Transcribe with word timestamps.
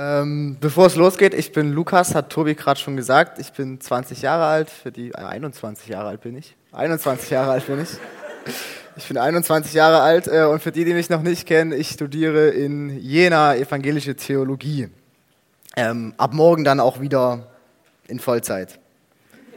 Ähm, 0.00 0.56
bevor 0.58 0.86
es 0.86 0.96
losgeht, 0.96 1.34
ich 1.34 1.52
bin 1.52 1.72
Lukas, 1.72 2.14
hat 2.14 2.30
Tobi 2.30 2.54
gerade 2.54 2.80
schon 2.80 2.96
gesagt. 2.96 3.38
Ich 3.38 3.52
bin 3.52 3.82
20 3.82 4.22
Jahre 4.22 4.46
alt, 4.46 4.70
für 4.70 4.90
die, 4.90 5.10
äh, 5.10 5.16
21 5.16 5.88
Jahre 5.88 6.08
alt 6.08 6.22
bin 6.22 6.38
ich. 6.38 6.56
21 6.72 7.28
Jahre 7.28 7.50
alt 7.50 7.66
bin 7.66 7.82
ich. 7.82 7.90
Ich 8.96 9.08
bin 9.08 9.18
21 9.18 9.74
Jahre 9.74 10.00
alt 10.00 10.26
äh, 10.26 10.44
und 10.44 10.62
für 10.62 10.72
die, 10.72 10.86
die 10.86 10.94
mich 10.94 11.10
noch 11.10 11.20
nicht 11.20 11.46
kennen, 11.46 11.72
ich 11.72 11.90
studiere 11.90 12.48
in 12.48 12.98
Jena 12.98 13.54
evangelische 13.54 14.16
Theologie. 14.16 14.88
Ähm, 15.76 16.14
ab 16.16 16.32
morgen 16.32 16.64
dann 16.64 16.80
auch 16.80 17.02
wieder 17.02 17.50
in 18.08 18.20
Vollzeit. 18.20 18.78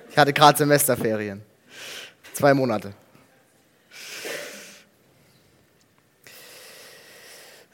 Ich 0.10 0.18
hatte 0.18 0.34
gerade 0.34 0.57
Semesterferien. 0.57 1.41
Zwei 2.34 2.54
Monate. 2.54 2.91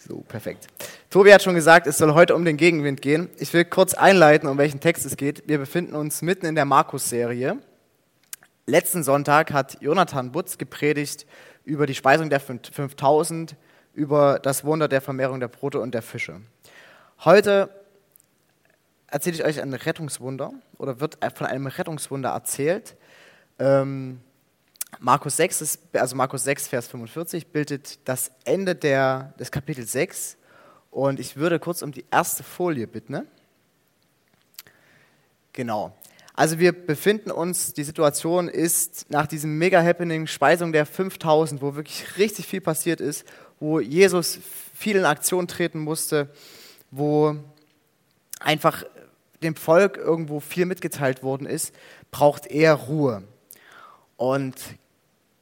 So, 0.07 0.17
perfekt. 0.27 0.67
Tobi 1.09 1.33
hat 1.33 1.41
schon 1.41 1.55
gesagt, 1.55 1.87
es 1.87 1.97
soll 1.97 2.13
heute 2.13 2.35
um 2.35 2.45
den 2.45 2.55
Gegenwind 2.55 3.01
gehen. 3.01 3.31
Ich 3.39 3.51
will 3.51 3.65
kurz 3.65 3.95
einleiten, 3.95 4.47
um 4.47 4.59
welchen 4.59 4.79
Text 4.79 5.07
es 5.07 5.17
geht. 5.17 5.41
Wir 5.47 5.57
befinden 5.57 5.95
uns 5.95 6.21
mitten 6.21 6.45
in 6.45 6.54
der 6.54 6.65
Markus-Serie. 6.65 7.57
Letzten 8.67 9.01
Sonntag 9.01 9.51
hat 9.51 9.81
Jonathan 9.81 10.31
Butz 10.31 10.59
gepredigt 10.59 11.25
über 11.65 11.87
die 11.87 11.95
Speisung 11.95 12.29
der 12.29 12.39
5000, 12.39 13.55
über 13.95 14.37
das 14.37 14.64
Wunder 14.64 14.87
der 14.87 15.01
Vermehrung 15.01 15.39
der 15.39 15.47
Brote 15.47 15.79
und 15.79 15.95
der 15.95 16.03
Fische. 16.03 16.41
Heute 17.25 17.71
erzähle 19.07 19.37
ich 19.37 19.43
euch 19.43 19.64
ein 19.64 19.73
Rettungswunder 19.73 20.53
oder 20.78 21.00
wird 21.00 21.17
von 21.33 21.47
einem 21.47 21.65
Rettungswunder 21.65 22.29
erzählt. 22.29 22.95
Ähm, 23.57 24.19
Markus 25.00 25.37
6, 25.37 25.61
ist, 25.61 25.79
also 25.93 26.15
Markus 26.15 26.43
6, 26.43 26.67
Vers 26.67 26.87
45 26.87 27.47
bildet 27.47 28.07
das 28.07 28.29
Ende 28.43 28.75
der, 28.75 29.33
des 29.39 29.50
Kapitels 29.50 29.91
6 29.93 30.37
und 30.92 31.20
ich 31.20 31.38
würde 31.38 31.60
kurz 31.60 31.82
um 31.82 31.92
die 31.92 32.06
erste 32.11 32.44
Folie 32.44 32.88
bitten. 32.88 33.14
Ne? 33.14 33.25
Genau. 35.54 35.96
Also 36.34 36.58
wir 36.58 36.72
befinden 36.72 37.31
uns, 37.31 37.73
die 37.73 37.84
Situation 37.84 38.48
ist 38.48 39.08
nach 39.09 39.28
diesem 39.28 39.58
Mega-Happening, 39.58 40.26
Speisung 40.26 40.72
der 40.72 40.86
5000, 40.86 41.62
wo 41.62 41.76
wirklich 41.76 42.18
richtig 42.18 42.48
viel 42.48 42.62
passiert 42.62 43.02
ist, 43.02 43.26
wo 43.59 43.80
Jesus 43.80 44.40
viel 44.73 44.96
in 44.96 45.04
Aktion 45.04 45.48
treten 45.50 45.80
musste, 45.80 46.30
wo 46.92 47.36
einfach 48.40 48.86
dem 49.44 49.56
Volk 49.56 49.98
irgendwo 49.98 50.40
viel 50.40 50.66
mitgeteilt 50.66 51.24
worden 51.24 51.46
ist, 51.46 51.74
braucht 52.12 52.48
er 52.48 52.74
Ruhe. 52.74 53.24
Und 54.16 54.56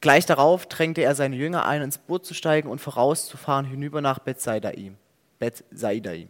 gleich 0.00 0.26
darauf 0.26 0.66
drängte 0.66 1.02
er 1.02 1.14
seine 1.14 1.36
Jünger 1.36 1.64
ein, 1.64 1.82
ins 1.82 1.98
Boot 1.98 2.26
zu 2.26 2.34
steigen 2.34 2.68
und 2.68 2.80
vorauszufahren 2.80 3.66
hinüber 3.66 4.00
nach 4.00 4.18
Bethsaida. 4.18 4.72
Bethsaidai. 5.38 6.28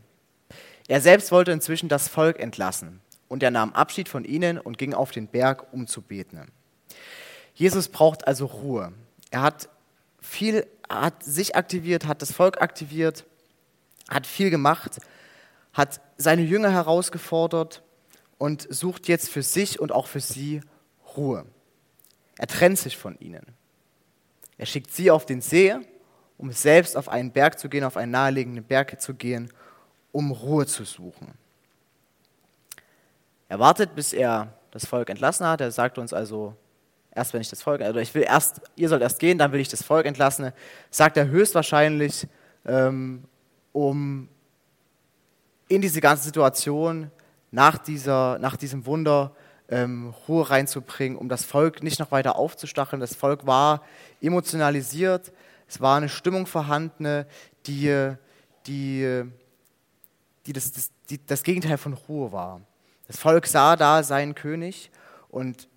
Er 0.88 1.00
selbst 1.00 1.32
wollte 1.32 1.52
inzwischen 1.52 1.88
das 1.88 2.08
Volk 2.08 2.40
entlassen 2.40 3.00
und 3.28 3.42
er 3.42 3.50
nahm 3.50 3.72
Abschied 3.72 4.08
von 4.08 4.24
ihnen 4.24 4.58
und 4.58 4.78
ging 4.78 4.94
auf 4.94 5.10
den 5.10 5.28
Berg, 5.28 5.72
um 5.72 5.86
zu 5.86 6.02
beten. 6.02 6.50
Jesus 7.54 7.88
braucht 7.88 8.26
also 8.26 8.46
Ruhe. 8.46 8.92
Er 9.30 9.42
hat 9.42 9.68
viel, 10.20 10.66
hat 10.88 11.22
sich 11.22 11.56
aktiviert, 11.56 12.06
hat 12.06 12.22
das 12.22 12.32
Volk 12.32 12.62
aktiviert, 12.62 13.24
hat 14.08 14.26
viel 14.26 14.50
gemacht, 14.50 15.00
hat 15.72 16.00
seine 16.16 16.42
Jünger 16.42 16.70
herausgefordert 16.70 17.82
und 18.38 18.66
sucht 18.70 19.08
jetzt 19.08 19.28
für 19.28 19.42
sich 19.42 19.80
und 19.80 19.92
auch 19.92 20.06
für 20.06 20.20
sie 20.20 20.60
Ruhe. 21.16 21.44
Er 22.38 22.46
trennt 22.46 22.78
sich 22.78 22.96
von 22.96 23.18
ihnen. 23.18 23.44
Er 24.56 24.66
schickt 24.66 24.92
sie 24.92 25.10
auf 25.10 25.26
den 25.26 25.40
See 25.40 25.74
um 26.38 26.52
selbst 26.52 26.96
auf 26.96 27.08
einen 27.08 27.32
Berg 27.32 27.58
zu 27.58 27.68
gehen, 27.68 27.84
auf 27.84 27.96
einen 27.96 28.12
nahelegenden 28.12 28.64
Berg 28.64 29.00
zu 29.00 29.14
gehen, 29.14 29.52
um 30.12 30.30
Ruhe 30.30 30.66
zu 30.66 30.84
suchen. 30.84 31.34
Er 33.48 33.58
wartet, 33.58 33.94
bis 33.94 34.12
er 34.12 34.54
das 34.70 34.86
Volk 34.86 35.10
entlassen 35.10 35.46
hat. 35.46 35.60
Er 35.60 35.70
sagt 35.70 35.98
uns 35.98 36.12
also, 36.12 36.54
erst 37.14 37.32
wenn 37.32 37.40
ich 37.40 37.50
das 37.50 37.62
Volk, 37.62 37.80
also 37.80 37.98
ich 37.98 38.14
will 38.14 38.22
erst, 38.22 38.60
ihr 38.76 38.88
sollt 38.88 39.02
erst 39.02 39.18
gehen, 39.18 39.38
dann 39.38 39.52
will 39.52 39.60
ich 39.60 39.68
das 39.68 39.82
Volk 39.82 40.06
entlassen. 40.06 40.52
Sagt 40.90 41.16
er 41.16 41.28
höchstwahrscheinlich, 41.28 42.26
ähm, 42.64 43.24
um 43.72 44.28
in 45.68 45.80
diese 45.80 46.00
ganze 46.00 46.24
Situation 46.24 47.10
nach, 47.50 47.78
dieser, 47.78 48.38
nach 48.38 48.56
diesem 48.56 48.86
Wunder 48.86 49.32
ähm, 49.68 50.14
Ruhe 50.26 50.48
reinzubringen, 50.48 51.18
um 51.18 51.28
das 51.28 51.44
Volk 51.44 51.82
nicht 51.82 51.98
noch 51.98 52.10
weiter 52.10 52.36
aufzustacheln. 52.36 53.00
Das 53.00 53.14
Volk 53.14 53.46
war 53.46 53.82
emotionalisiert, 54.20 55.32
es 55.68 55.80
war 55.80 55.96
eine 55.96 56.08
Stimmung 56.08 56.46
vorhanden, 56.46 57.26
die, 57.66 58.14
die, 58.66 59.22
die, 60.46 60.52
das, 60.52 60.72
das, 60.72 60.90
die 61.10 61.24
das 61.24 61.42
Gegenteil 61.42 61.78
von 61.78 61.92
Ruhe 61.92 62.32
war. 62.32 62.62
Das 63.06 63.18
Volk 63.18 63.46
sah 63.46 63.76
da 63.76 64.02
seinen 64.02 64.34
König 64.34 64.90
und 65.28 65.68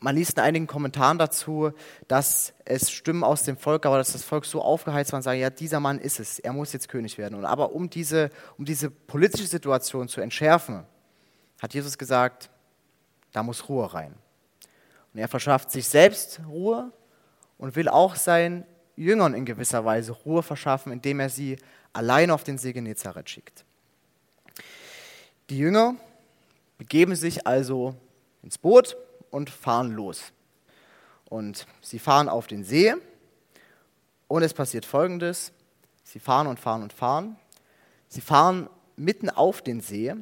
man 0.00 0.14
liest 0.14 0.38
in 0.38 0.44
einigen 0.44 0.66
Kommentaren 0.66 1.18
dazu, 1.18 1.72
dass 2.06 2.54
es 2.64 2.90
Stimmen 2.90 3.24
aus 3.24 3.42
dem 3.42 3.56
Volk 3.56 3.82
gab, 3.82 3.94
dass 3.94 4.12
das 4.12 4.22
Volk 4.22 4.44
so 4.44 4.62
aufgeheizt 4.62 5.12
war 5.12 5.18
und 5.18 5.22
sagt, 5.24 5.38
ja, 5.38 5.50
dieser 5.50 5.80
Mann 5.80 5.98
ist 5.98 6.20
es, 6.20 6.38
er 6.38 6.52
muss 6.52 6.72
jetzt 6.72 6.88
König 6.88 7.18
werden. 7.18 7.34
Und 7.34 7.44
aber 7.44 7.72
um 7.72 7.90
diese, 7.90 8.30
um 8.56 8.64
diese 8.64 8.90
politische 8.90 9.46
Situation 9.46 10.08
zu 10.08 10.20
entschärfen, 10.20 10.84
hat 11.60 11.74
Jesus 11.74 11.98
gesagt, 11.98 12.48
da 13.32 13.42
muss 13.42 13.68
Ruhe 13.68 13.92
rein. 13.92 14.14
Und 15.12 15.20
er 15.20 15.28
verschafft 15.28 15.70
sich 15.70 15.88
selbst 15.88 16.40
Ruhe 16.46 16.92
und 17.56 17.74
will 17.74 17.88
auch 17.88 18.14
sein 18.14 18.64
Jüngern 19.04 19.34
in 19.34 19.44
gewisser 19.44 19.84
Weise 19.84 20.12
Ruhe 20.12 20.42
verschaffen, 20.42 20.92
indem 20.92 21.20
er 21.20 21.28
sie 21.28 21.56
alleine 21.92 22.34
auf 22.34 22.44
den 22.44 22.58
See 22.58 22.72
Genezareth 22.72 23.30
schickt. 23.30 23.64
Die 25.50 25.58
Jünger 25.58 25.96
begeben 26.76 27.14
sich 27.16 27.46
also 27.46 27.94
ins 28.42 28.58
Boot 28.58 28.96
und 29.30 29.50
fahren 29.50 29.92
los. 29.92 30.32
Und 31.26 31.66
sie 31.80 31.98
fahren 31.98 32.28
auf 32.28 32.46
den 32.46 32.64
See 32.64 32.94
und 34.28 34.42
es 34.42 34.54
passiert 34.54 34.84
Folgendes. 34.84 35.52
Sie 36.04 36.20
fahren 36.20 36.46
und 36.46 36.58
fahren 36.58 36.82
und 36.82 36.92
fahren. 36.92 37.36
Sie 38.08 38.20
fahren 38.20 38.68
mitten 38.96 39.28
auf 39.28 39.60
den 39.62 39.80
See, 39.80 40.14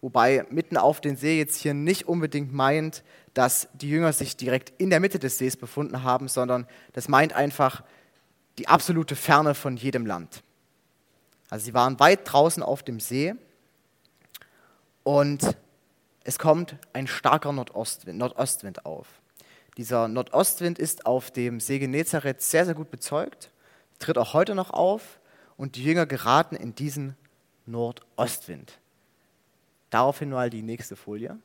wobei 0.00 0.46
mitten 0.50 0.76
auf 0.76 1.00
den 1.00 1.16
See 1.16 1.38
jetzt 1.38 1.56
hier 1.56 1.74
nicht 1.74 2.06
unbedingt 2.06 2.52
meint, 2.52 3.02
dass 3.34 3.68
die 3.74 3.90
Jünger 3.90 4.12
sich 4.12 4.36
direkt 4.36 4.72
in 4.80 4.90
der 4.90 5.00
Mitte 5.00 5.18
des 5.18 5.38
Sees 5.38 5.56
befunden 5.56 6.02
haben, 6.02 6.28
sondern 6.28 6.66
das 6.92 7.08
meint 7.08 7.32
einfach, 7.32 7.82
die 8.58 8.68
absolute 8.68 9.16
Ferne 9.16 9.54
von 9.54 9.76
jedem 9.76 10.06
Land. 10.06 10.42
Also 11.50 11.66
sie 11.66 11.74
waren 11.74 12.00
weit 12.00 12.20
draußen 12.24 12.62
auf 12.62 12.82
dem 12.82 13.00
See 13.00 13.34
und 15.02 15.56
es 16.24 16.38
kommt 16.38 16.76
ein 16.92 17.06
starker 17.06 17.52
Nordostwind, 17.52 18.18
Nordostwind 18.18 18.86
auf. 18.86 19.08
Dieser 19.76 20.08
Nordostwind 20.08 20.78
ist 20.78 21.06
auf 21.06 21.30
dem 21.30 21.60
See 21.60 21.78
Genezareth 21.78 22.42
sehr, 22.42 22.64
sehr 22.64 22.74
gut 22.74 22.90
bezeugt, 22.90 23.50
tritt 23.98 24.18
auch 24.18 24.34
heute 24.34 24.54
noch 24.54 24.70
auf 24.70 25.18
und 25.56 25.76
die 25.76 25.84
Jünger 25.84 26.06
geraten 26.06 26.56
in 26.56 26.74
diesen 26.74 27.16
Nordostwind. 27.66 28.78
Daraufhin 29.90 30.30
mal 30.30 30.50
die 30.50 30.62
nächste 30.62 30.96
Folie. 30.96 31.38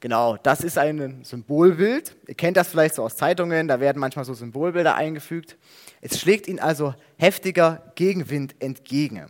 Genau, 0.00 0.36
das 0.36 0.60
ist 0.60 0.78
ein 0.78 1.24
Symbolbild. 1.24 2.16
Ihr 2.28 2.34
kennt 2.34 2.56
das 2.56 2.68
vielleicht 2.68 2.94
so 2.94 3.02
aus 3.02 3.16
Zeitungen, 3.16 3.66
da 3.66 3.80
werden 3.80 3.98
manchmal 3.98 4.24
so 4.24 4.32
Symbolbilder 4.32 4.94
eingefügt. 4.94 5.56
Es 6.00 6.20
schlägt 6.20 6.46
ihnen 6.46 6.60
also 6.60 6.94
heftiger 7.16 7.92
Gegenwind 7.96 8.54
entgegen. 8.60 9.26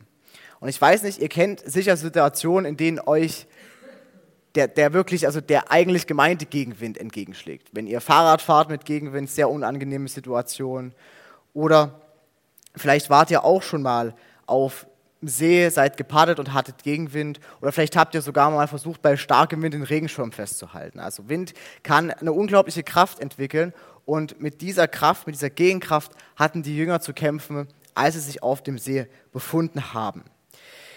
Und 0.60 0.68
ich 0.68 0.80
weiß 0.80 1.04
nicht, 1.04 1.20
ihr 1.20 1.28
kennt 1.28 1.60
sicher 1.60 1.96
Situationen, 1.96 2.66
in 2.66 2.76
denen 2.76 3.00
euch 3.00 3.46
der, 4.56 4.66
der 4.66 4.92
wirklich, 4.92 5.24
also 5.24 5.40
der 5.40 5.70
eigentlich 5.70 6.06
gemeinte 6.06 6.44
Gegenwind 6.44 6.98
entgegenschlägt. 6.98 7.68
Wenn 7.72 7.86
ihr 7.86 8.00
Fahrrad 8.00 8.42
fahrt 8.42 8.68
mit 8.68 8.84
Gegenwind, 8.84 9.30
sehr 9.30 9.48
unangenehme 9.48 10.08
Situation. 10.08 10.92
Oder 11.54 12.00
vielleicht 12.74 13.08
wart 13.08 13.30
ihr 13.30 13.44
auch 13.44 13.62
schon 13.62 13.82
mal 13.82 14.14
auf 14.46 14.86
See, 15.20 15.68
seid 15.68 15.96
gepaddelt 15.96 16.38
und 16.38 16.54
hattet 16.54 16.84
Gegenwind. 16.84 17.40
Oder 17.60 17.72
vielleicht 17.72 17.96
habt 17.96 18.14
ihr 18.14 18.22
sogar 18.22 18.50
mal 18.50 18.68
versucht, 18.68 19.02
bei 19.02 19.16
starkem 19.16 19.62
Wind 19.62 19.74
den 19.74 19.82
Regenschirm 19.82 20.30
festzuhalten. 20.30 21.00
Also 21.00 21.28
Wind 21.28 21.54
kann 21.82 22.10
eine 22.10 22.32
unglaubliche 22.32 22.84
Kraft 22.84 23.18
entwickeln. 23.18 23.72
Und 24.04 24.40
mit 24.40 24.60
dieser 24.60 24.86
Kraft, 24.88 25.26
mit 25.26 25.34
dieser 25.34 25.50
Gegenkraft 25.50 26.12
hatten 26.36 26.62
die 26.62 26.76
Jünger 26.76 27.00
zu 27.00 27.12
kämpfen, 27.12 27.68
als 27.94 28.14
sie 28.14 28.20
sich 28.20 28.42
auf 28.42 28.62
dem 28.62 28.78
See 28.78 29.06
befunden 29.32 29.92
haben. 29.92 30.24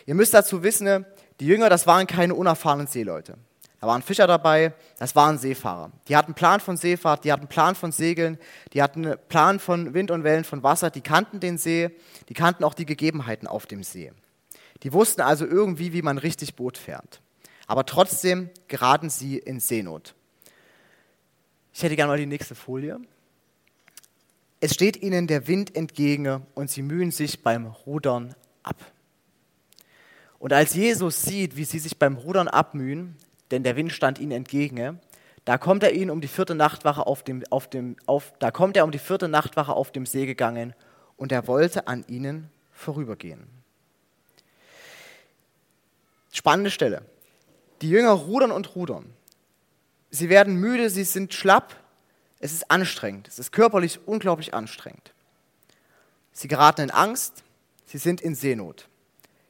Ihr 0.06 0.16
müsst 0.16 0.34
dazu 0.34 0.64
wissen, 0.64 1.06
die 1.40 1.48
Jünger, 1.48 1.70
das 1.70 1.88
waren 1.88 2.06
keine 2.06 2.36
unerfahrenen 2.36 2.88
Seeleute. 2.88 3.38
Da 3.82 3.88
waren 3.88 4.04
Fischer 4.04 4.28
dabei, 4.28 4.74
das 5.00 5.16
waren 5.16 5.40
Seefahrer. 5.40 5.92
Die 6.08 6.16
hatten 6.16 6.36
Plan 6.36 6.60
von 6.60 6.78
Seefahrt, 6.78 7.26
die 7.26 7.32
hatten 7.32 7.48
Plan 7.48 7.74
von 7.74 7.92
Segeln, 7.92 8.38
die 8.74 8.84
hatten 8.84 9.16
Plan 9.28 9.60
von 9.60 9.96
Wind 9.96 10.12
und 10.12 10.24
Wellen, 10.24 10.44
von 10.44 10.62
Wasser, 10.62 10.92
die 10.92 11.02
kannten 11.02 11.40
den 11.40 11.58
See, 11.58 11.90
die 12.30 12.36
kannten 12.36 12.64
auch 12.64 12.76
die 12.76 12.86
Gegebenheiten 12.86 13.48
auf 13.48 13.66
dem 13.66 13.82
See. 13.82 14.14
Die 14.84 14.94
wussten 14.94 15.22
also 15.22 15.48
irgendwie, 15.48 15.94
wie 15.94 16.04
man 16.04 16.20
richtig 16.20 16.56
Boot 16.56 16.78
fährt. 16.78 17.22
Aber 17.66 17.84
trotzdem 17.84 18.52
geraten 18.68 19.10
sie 19.10 19.40
in 19.40 19.60
Seenot. 19.60 20.14
Ich 21.74 21.82
hätte 21.82 21.96
gerne 21.96 22.12
mal 22.12 22.20
die 22.20 22.28
nächste 22.28 22.54
Folie. 22.54 23.00
Es 24.60 24.76
steht 24.76 25.02
ihnen 25.02 25.26
der 25.26 25.48
Wind 25.48 25.76
entgegen 25.76 26.46
und 26.54 26.70
sie 26.70 26.84
mühen 26.84 27.10
sich 27.10 27.42
beim 27.42 27.66
Rudern 27.66 28.36
ab. 28.62 28.80
Und 30.38 30.54
als 30.54 30.76
Jesus 30.76 31.24
sieht, 31.24 31.56
wie 31.56 31.66
sie 31.66 31.80
sich 31.80 31.98
beim 31.98 32.18
Rudern 32.18 32.48
abmühen, 32.48 33.16
denn 33.52 33.64
der 33.64 33.76
Wind 33.76 33.92
stand 33.92 34.20
ihnen 34.20 34.32
entgegen, 34.32 35.00
da 35.46 35.58
kommt 35.58 35.84
er 35.84 35.94
ihnen 35.94 36.12
um 36.12 36.22
die 36.22 36.28
vierte 36.28 36.56
Nachtwache 36.56 37.06
auf 37.06 37.24
dem, 37.24 37.44
auf 37.50 37.70
dem, 37.70 37.96
auf, 38.06 38.34
da 38.40 38.52
kommt 38.52 38.78
er 38.78 38.86
um 38.86 38.92
die 38.92 39.00
vierte 39.00 39.28
Nachtwache 39.28 39.74
auf 39.74 39.92
dem 39.92 40.06
See 40.06 40.26
gegangen 40.26 40.74
und 41.18 41.32
er 41.32 41.48
wollte 41.48 41.88
an 41.88 42.06
ihnen 42.08 42.50
vorübergehen. 42.72 43.48
Spannende 46.32 46.72
Stelle. 46.72 47.04
Die 47.82 47.90
Jünger 47.90 48.12
rudern 48.12 48.52
und 48.52 48.76
rudern. 48.76 49.14
Sie 50.12 50.30
werden 50.30 50.56
müde, 50.56 50.90
sie 50.90 51.04
sind 51.04 51.34
schlapp. 51.34 51.76
Es 52.40 52.54
ist 52.54 52.70
anstrengend. 52.70 53.28
Es 53.28 53.40
ist 53.40 53.52
körperlich 53.52 54.00
unglaublich 54.06 54.54
anstrengend. 54.54 55.14
Sie 56.32 56.48
geraten 56.48 56.82
in 56.82 56.92
Angst. 56.92 57.44
Sie 57.86 57.98
sind 57.98 58.22
in 58.22 58.36
Seenot. 58.36 58.88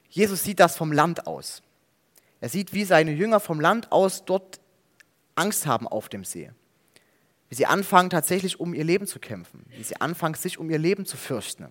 Jesus 0.09 0.43
sieht 0.43 0.59
das 0.59 0.75
vom 0.75 0.91
Land 0.91 1.27
aus. 1.27 1.61
Er 2.41 2.49
sieht, 2.49 2.73
wie 2.73 2.83
seine 2.83 3.11
Jünger 3.11 3.39
vom 3.39 3.59
Land 3.59 3.91
aus 3.91 4.25
dort 4.25 4.59
Angst 5.35 5.65
haben 5.65 5.87
auf 5.87 6.09
dem 6.09 6.25
See. 6.25 6.51
Wie 7.49 7.55
sie 7.55 7.67
anfangen, 7.67 8.09
tatsächlich 8.09 8.59
um 8.59 8.73
ihr 8.73 8.83
Leben 8.83 9.07
zu 9.07 9.19
kämpfen. 9.19 9.65
Wie 9.69 9.83
sie 9.83 9.95
anfangen, 10.01 10.35
sich 10.35 10.57
um 10.57 10.69
ihr 10.69 10.79
Leben 10.79 11.05
zu 11.05 11.17
fürchten. 11.17 11.67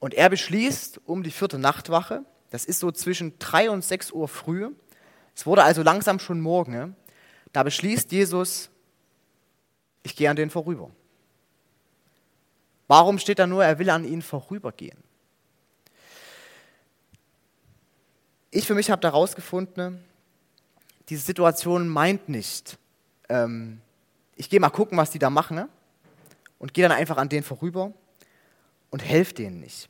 Und 0.00 0.14
er 0.14 0.28
beschließt 0.28 1.00
um 1.06 1.22
die 1.22 1.30
vierte 1.30 1.58
Nachtwache, 1.58 2.24
das 2.50 2.64
ist 2.64 2.80
so 2.80 2.90
zwischen 2.90 3.38
drei 3.38 3.70
und 3.70 3.84
sechs 3.84 4.10
Uhr 4.12 4.28
früh, 4.28 4.70
es 5.34 5.46
wurde 5.46 5.64
also 5.64 5.82
langsam 5.82 6.18
schon 6.18 6.40
Morgen, 6.40 6.94
da 7.52 7.62
beschließt 7.62 8.12
Jesus, 8.12 8.70
ich 10.02 10.14
gehe 10.14 10.30
an 10.30 10.36
den 10.36 10.50
vorüber. 10.50 10.90
Warum 12.86 13.18
steht 13.18 13.38
da 13.38 13.46
nur, 13.46 13.64
er 13.64 13.78
will 13.78 13.90
an 13.90 14.04
ihnen 14.04 14.22
vorübergehen? 14.22 14.98
Ich 18.54 18.68
für 18.68 18.76
mich 18.76 18.88
habe 18.88 19.00
daraus 19.00 19.34
gefunden, 19.34 19.98
diese 21.08 21.22
Situation 21.22 21.88
meint 21.88 22.28
nicht, 22.28 22.78
ähm, 23.28 23.80
ich 24.36 24.48
gehe 24.48 24.60
mal 24.60 24.70
gucken, 24.70 24.96
was 24.96 25.10
die 25.10 25.18
da 25.18 25.28
machen 25.28 25.56
ne? 25.56 25.68
und 26.60 26.72
gehe 26.72 26.88
dann 26.88 26.96
einfach 26.96 27.16
an 27.16 27.28
denen 27.28 27.42
vorüber 27.42 27.92
und 28.90 29.00
helfe 29.00 29.34
denen 29.34 29.58
nicht. 29.58 29.88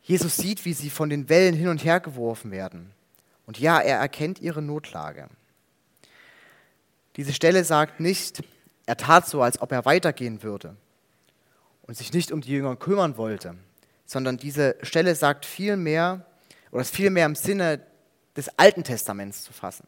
Jesus 0.00 0.38
sieht, 0.38 0.64
wie 0.64 0.72
sie 0.72 0.88
von 0.88 1.10
den 1.10 1.28
Wellen 1.28 1.54
hin 1.54 1.68
und 1.68 1.84
her 1.84 2.00
geworfen 2.00 2.50
werden. 2.50 2.90
Und 3.44 3.60
ja, 3.60 3.78
er 3.80 3.98
erkennt 3.98 4.40
ihre 4.40 4.62
Notlage. 4.62 5.28
Diese 7.16 7.34
Stelle 7.34 7.64
sagt 7.64 8.00
nicht, 8.00 8.42
er 8.86 8.96
tat 8.96 9.28
so, 9.28 9.42
als 9.42 9.60
ob 9.60 9.72
er 9.72 9.84
weitergehen 9.84 10.42
würde 10.42 10.74
und 11.82 11.98
sich 11.98 12.14
nicht 12.14 12.32
um 12.32 12.40
die 12.40 12.52
Jünger 12.52 12.76
kümmern 12.76 13.18
wollte, 13.18 13.56
sondern 14.06 14.38
diese 14.38 14.76
Stelle 14.80 15.14
sagt 15.14 15.44
viel 15.44 15.76
mehr, 15.76 16.24
oder 16.70 16.82
ist 16.82 16.94
viel 16.94 17.10
mehr 17.10 17.26
im 17.26 17.34
Sinne 17.34 17.80
des 18.36 18.48
Alten 18.58 18.84
Testaments 18.84 19.42
zu 19.44 19.52
fassen. 19.52 19.86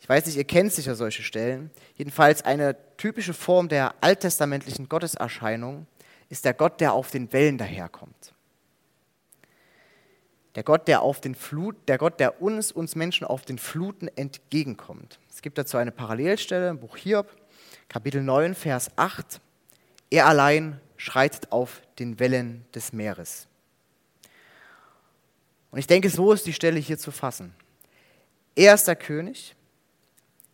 Ich 0.00 0.08
weiß 0.08 0.26
nicht, 0.26 0.36
ihr 0.36 0.44
kennt 0.44 0.72
sicher 0.72 0.96
solche 0.96 1.22
Stellen. 1.22 1.70
Jedenfalls 1.94 2.42
eine 2.42 2.76
typische 2.96 3.34
Form 3.34 3.68
der 3.68 3.94
alttestamentlichen 4.00 4.88
Gotteserscheinung 4.88 5.86
ist 6.28 6.44
der 6.44 6.54
Gott, 6.54 6.80
der 6.80 6.92
auf 6.92 7.10
den 7.10 7.32
Wellen 7.32 7.56
daherkommt. 7.56 8.34
Der 10.54 10.64
Gott, 10.64 10.88
der 10.88 11.02
auf 11.02 11.20
den 11.20 11.34
Flut, 11.34 11.76
der 11.88 11.98
Gott, 11.98 12.20
der 12.20 12.42
uns, 12.42 12.72
uns 12.72 12.94
Menschen 12.94 13.26
auf 13.26 13.44
den 13.44 13.58
Fluten 13.58 14.08
entgegenkommt. 14.08 15.18
Es 15.30 15.40
gibt 15.40 15.56
dazu 15.56 15.76
eine 15.76 15.92
Parallelstelle 15.92 16.68
im 16.68 16.78
Buch 16.78 16.96
Hiob, 16.96 17.28
Kapitel 17.88 18.22
9, 18.22 18.54
Vers 18.54 18.90
8. 18.96 19.40
Er 20.10 20.26
allein 20.26 20.80
schreitet 20.96 21.52
auf 21.52 21.80
den 21.98 22.18
Wellen 22.18 22.64
des 22.74 22.92
Meeres. 22.92 23.46
Und 25.72 25.78
ich 25.78 25.86
denke, 25.86 26.10
so 26.10 26.32
ist 26.32 26.46
die 26.46 26.52
Stelle 26.52 26.78
hier 26.78 26.98
zu 26.98 27.10
fassen. 27.10 27.54
Er 28.54 28.74
ist 28.74 28.86
der 28.86 28.94
König, 28.94 29.56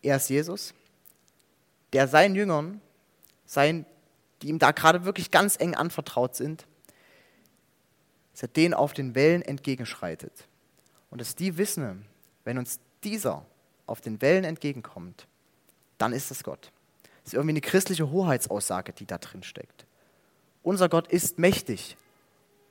er 0.01 0.17
ist 0.17 0.31
Jesus, 0.31 0.73
der 1.93 2.07
seinen 2.07 2.37
Jüngern, 2.37 2.81
sein, 3.45 3.85
die 4.41 4.49
ihm 4.49 4.61
da 4.61 4.71
gerade 4.71 5.05
wirklich 5.05 5.31
ganz 5.33 5.57
eng 5.59 5.75
anvertraut 5.75 6.37
sind, 6.37 6.67
dass 8.33 8.43
er 8.43 8.49
denen 8.49 8.75
auf 8.75 8.93
den 8.93 9.17
Wellen 9.17 9.43
entgegenschreitet. 9.43 10.47
Und 11.11 11.21
dass 11.21 11.35
die 11.35 11.59
wissen, 11.59 12.07
wenn 12.45 12.57
uns 12.57 12.79
dieser 13.03 13.45
auf 13.87 14.01
den 14.01 14.23
Wellen 14.23 14.45
entgegenkommt, 14.45 15.27
dann 15.97 16.13
ist 16.13 16.31
es 16.31 16.45
Gott. 16.45 16.71
Das 17.25 17.33
ist 17.33 17.35
irgendwie 17.35 17.55
eine 17.55 17.61
christliche 17.61 18.11
Hoheitsaussage, 18.11 18.93
die 18.93 19.07
da 19.07 19.19
drin 19.19 19.43
steckt. 19.43 19.87
Unser 20.63 20.89
Gott 20.89 21.09
ist 21.09 21.39
mächtig, 21.41 21.97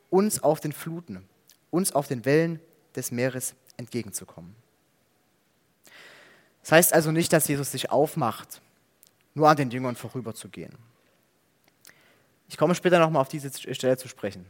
uns 0.10 0.42
auf 0.42 0.62
den 0.62 0.72
Fluten, 0.72 1.28
uns 1.78 1.92
auf 1.92 2.08
den 2.08 2.26
Wellen 2.26 2.60
des 2.96 3.12
Meeres 3.12 3.54
entgegenzukommen. 3.78 4.56
Das 6.62 6.72
heißt 6.72 6.94
also 6.94 7.12
nicht, 7.12 7.32
dass 7.32 7.48
Jesus 7.48 7.72
sich 7.72 7.92
aufmacht, 7.92 8.62
nur 9.36 9.48
an 9.48 9.56
den 9.56 9.70
Jüngern 9.70 9.96
vorüberzugehen. 9.96 10.76
Ich 12.50 12.58
komme 12.58 12.74
später 12.76 13.00
nochmal 13.00 13.22
auf 13.22 13.30
diese 13.30 13.52
Stelle 13.74 13.98
zu 13.98 14.08
sprechen. 14.08 14.46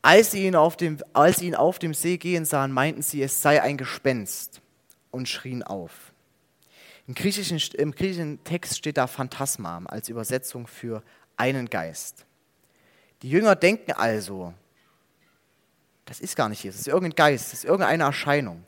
Als 0.00 0.30
sie, 0.30 0.46
ihn 0.46 0.54
auf 0.54 0.76
dem, 0.76 0.98
als 1.12 1.38
sie 1.38 1.48
ihn 1.48 1.56
auf 1.56 1.80
dem 1.80 1.92
See 1.92 2.16
gehen 2.16 2.44
sahen, 2.44 2.70
meinten 2.70 3.02
sie, 3.02 3.20
es 3.22 3.42
sei 3.42 3.60
ein 3.60 3.76
Gespenst 3.76 4.60
und 5.10 5.28
schrien 5.28 5.64
auf. 5.64 6.12
Im 7.08 7.14
griechischen, 7.14 7.58
Im 7.74 7.92
griechischen 7.92 8.42
Text 8.44 8.78
steht 8.78 8.98
da 8.98 9.08
Phantasma 9.08 9.82
als 9.86 10.08
Übersetzung 10.08 10.68
für 10.68 11.02
einen 11.36 11.68
Geist. 11.68 12.24
Die 13.22 13.30
Jünger 13.30 13.56
denken 13.56 13.92
also, 13.92 14.54
das 16.06 16.20
ist 16.20 16.36
gar 16.36 16.48
nicht 16.48 16.62
Jesus, 16.62 16.78
das 16.78 16.86
ist 16.86 16.92
irgendein 16.92 17.16
Geist, 17.16 17.52
das 17.52 17.60
ist 17.60 17.64
irgendeine 17.64 18.04
Erscheinung. 18.04 18.64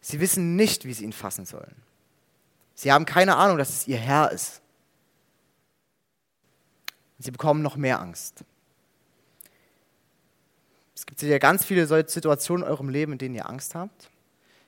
Sie 0.00 0.20
wissen 0.20 0.54
nicht, 0.54 0.84
wie 0.84 0.92
sie 0.92 1.04
ihn 1.04 1.12
fassen 1.12 1.44
sollen. 1.44 1.74
Sie 2.74 2.92
haben 2.92 3.04
keine 3.04 3.36
Ahnung, 3.36 3.58
dass 3.58 3.70
es 3.70 3.88
ihr 3.88 3.96
Herr 3.96 4.30
ist. 4.30 4.60
Sie 7.18 7.32
bekommen 7.32 7.62
noch 7.62 7.76
mehr 7.76 8.00
Angst. 8.00 8.44
Es 10.94 11.04
gibt 11.04 11.18
sicher 11.18 11.38
ganz 11.40 11.64
viele 11.64 11.86
Situationen 11.86 12.64
in 12.64 12.70
eurem 12.70 12.90
Leben, 12.90 13.12
in 13.12 13.18
denen 13.18 13.34
ihr 13.34 13.48
Angst 13.48 13.74
habt. 13.74 14.10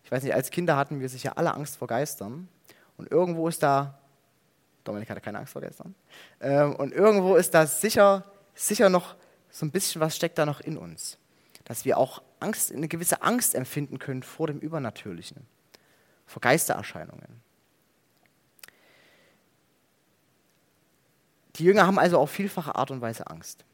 Ich 0.02 0.10
weiß 0.10 0.24
nicht, 0.24 0.34
als 0.34 0.50
Kinder 0.50 0.76
hatten 0.76 0.98
wir 1.00 1.08
sicher 1.08 1.38
alle 1.38 1.54
Angst 1.54 1.76
vor 1.76 1.86
Geistern. 1.86 2.48
Und 2.96 3.10
irgendwo 3.12 3.46
ist 3.46 3.62
da, 3.62 3.98
Dominik 4.84 5.10
hatte 5.10 5.20
keine 5.20 5.38
Angst 5.38 5.52
vor 5.52 5.62
Geistern, 5.62 5.94
ähm, 6.40 6.74
und 6.74 6.92
irgendwo 6.92 7.36
ist 7.36 7.54
da 7.54 7.66
sicher, 7.66 8.24
sicher 8.54 8.88
noch 8.88 9.14
so 9.50 9.66
ein 9.66 9.70
bisschen 9.70 10.00
was 10.00 10.16
steckt 10.16 10.38
da 10.38 10.46
noch 10.46 10.60
in 10.60 10.76
uns 10.76 11.19
dass 11.70 11.84
wir 11.84 11.98
auch 11.98 12.20
Angst, 12.40 12.72
eine 12.72 12.88
gewisse 12.88 13.22
Angst 13.22 13.54
empfinden 13.54 14.00
können 14.00 14.24
vor 14.24 14.48
dem 14.48 14.58
Übernatürlichen, 14.58 15.46
vor 16.26 16.40
Geistererscheinungen. 16.40 17.40
Die 21.54 21.62
Jünger 21.62 21.86
haben 21.86 22.00
also 22.00 22.18
auf 22.18 22.28
vielfache 22.28 22.74
Art 22.74 22.90
und 22.90 23.00
Weise 23.00 23.28
Angst. 23.28 23.64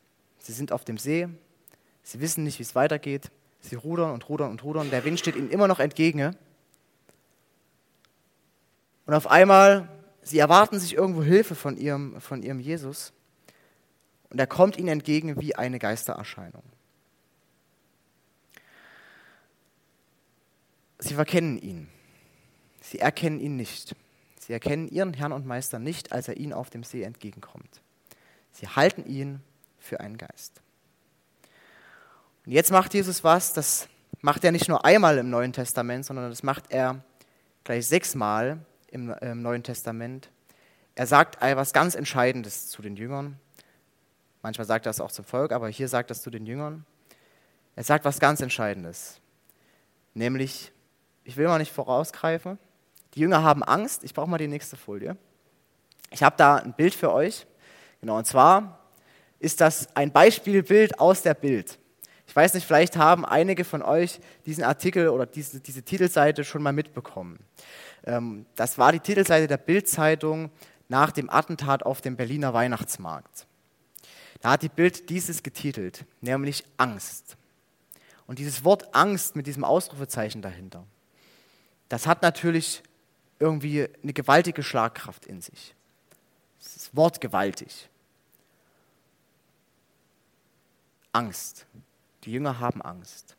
Sie 0.40 0.52
sind 0.52 0.72
auf 0.72 0.84
dem 0.84 0.98
See, 0.98 1.26
sie 2.02 2.20
wissen 2.20 2.44
nicht, 2.44 2.58
wie 2.58 2.64
es 2.64 2.74
weitergeht, 2.74 3.30
sie 3.60 3.76
rudern 3.76 4.10
und 4.10 4.28
rudern 4.28 4.50
und 4.50 4.62
rudern, 4.62 4.90
der 4.90 5.06
Wind 5.06 5.18
steht 5.18 5.34
ihnen 5.34 5.48
immer 5.48 5.66
noch 5.66 5.80
entgegen. 5.80 6.36
Und 9.06 9.14
auf 9.14 9.26
einmal, 9.26 9.88
sie 10.20 10.38
erwarten 10.38 10.78
sich 10.78 10.92
irgendwo 10.92 11.22
Hilfe 11.22 11.54
von 11.54 11.78
ihrem, 11.78 12.20
von 12.20 12.42
ihrem 12.42 12.60
Jesus 12.60 13.14
und 14.28 14.38
er 14.38 14.46
kommt 14.46 14.76
ihnen 14.76 14.88
entgegen 14.88 15.40
wie 15.40 15.56
eine 15.56 15.78
Geistererscheinung. 15.78 16.75
Sie 20.98 21.14
verkennen 21.14 21.58
ihn. 21.58 21.88
Sie 22.80 22.98
erkennen 22.98 23.40
ihn 23.40 23.56
nicht. 23.56 23.94
Sie 24.38 24.52
erkennen 24.52 24.88
ihren 24.88 25.12
Herrn 25.12 25.32
und 25.32 25.46
Meister 25.46 25.78
nicht, 25.78 26.12
als 26.12 26.28
er 26.28 26.36
ihnen 26.36 26.52
auf 26.52 26.70
dem 26.70 26.84
See 26.84 27.02
entgegenkommt. 27.02 27.82
Sie 28.52 28.68
halten 28.68 29.04
ihn 29.04 29.40
für 29.78 30.00
einen 30.00 30.18
Geist. 30.18 30.62
Und 32.44 32.52
jetzt 32.52 32.70
macht 32.70 32.94
Jesus 32.94 33.24
was, 33.24 33.52
das 33.52 33.88
macht 34.20 34.44
er 34.44 34.52
nicht 34.52 34.68
nur 34.68 34.84
einmal 34.84 35.18
im 35.18 35.30
Neuen 35.30 35.52
Testament, 35.52 36.06
sondern 36.06 36.30
das 36.30 36.42
macht 36.42 36.70
er 36.70 37.04
gleich 37.64 37.86
sechsmal 37.86 38.60
im, 38.90 39.10
im 39.20 39.42
Neuen 39.42 39.64
Testament. 39.64 40.30
Er 40.94 41.06
sagt 41.06 41.42
etwas 41.42 41.72
ganz 41.72 41.94
Entscheidendes 41.94 42.68
zu 42.68 42.82
den 42.82 42.96
Jüngern. 42.96 43.38
Manchmal 44.42 44.66
sagt 44.66 44.86
er 44.86 44.90
es 44.90 45.00
auch 45.00 45.10
zum 45.10 45.24
Volk, 45.24 45.52
aber 45.52 45.68
hier 45.68 45.88
sagt 45.88 46.10
er 46.10 46.12
es 46.12 46.22
zu 46.22 46.30
den 46.30 46.46
Jüngern. 46.46 46.86
Er 47.74 47.84
sagt 47.84 48.04
was 48.04 48.20
ganz 48.20 48.40
Entscheidendes, 48.40 49.20
nämlich 50.14 50.72
ich 51.26 51.36
will 51.36 51.48
mal 51.48 51.58
nicht 51.58 51.72
vorausgreifen. 51.72 52.56
Die 53.14 53.20
Jünger 53.20 53.42
haben 53.42 53.64
Angst. 53.64 54.04
Ich 54.04 54.14
brauche 54.14 54.30
mal 54.30 54.38
die 54.38 54.46
nächste 54.46 54.76
Folie. 54.76 55.16
Ich 56.10 56.22
habe 56.22 56.36
da 56.36 56.56
ein 56.56 56.72
Bild 56.72 56.94
für 56.94 57.12
euch. 57.12 57.46
Genau, 58.00 58.16
und 58.16 58.26
zwar 58.26 58.78
ist 59.40 59.60
das 59.60 59.94
ein 59.96 60.12
Beispielbild 60.12 61.00
aus 61.00 61.22
der 61.22 61.34
Bild. 61.34 61.78
Ich 62.28 62.34
weiß 62.34 62.54
nicht, 62.54 62.66
vielleicht 62.66 62.96
haben 62.96 63.24
einige 63.24 63.64
von 63.64 63.82
euch 63.82 64.20
diesen 64.46 64.62
Artikel 64.62 65.08
oder 65.08 65.26
diese, 65.26 65.60
diese 65.60 65.82
Titelseite 65.82 66.44
schon 66.44 66.62
mal 66.62 66.72
mitbekommen. 66.72 67.40
Ähm, 68.04 68.46
das 68.54 68.78
war 68.78 68.92
die 68.92 69.00
Titelseite 69.00 69.48
der 69.48 69.58
Bildzeitung 69.58 70.50
nach 70.88 71.10
dem 71.10 71.28
Attentat 71.28 71.84
auf 71.84 72.00
dem 72.00 72.16
Berliner 72.16 72.54
Weihnachtsmarkt. 72.54 73.46
Da 74.40 74.52
hat 74.52 74.62
die 74.62 74.68
Bild 74.68 75.10
dieses 75.10 75.42
getitelt, 75.42 76.04
nämlich 76.20 76.64
Angst. 76.76 77.36
Und 78.28 78.38
dieses 78.38 78.64
Wort 78.64 78.94
Angst 78.94 79.34
mit 79.34 79.46
diesem 79.46 79.64
Ausrufezeichen 79.64 80.42
dahinter, 80.42 80.84
das 81.88 82.06
hat 82.06 82.22
natürlich 82.22 82.82
irgendwie 83.38 83.88
eine 84.02 84.12
gewaltige 84.12 84.62
Schlagkraft 84.62 85.26
in 85.26 85.40
sich. 85.40 85.74
Das 86.58 86.76
ist 86.76 86.96
wortgewaltig. 86.96 87.88
Angst. 91.12 91.66
Die 92.24 92.32
Jünger 92.32 92.58
haben 92.58 92.82
Angst. 92.82 93.36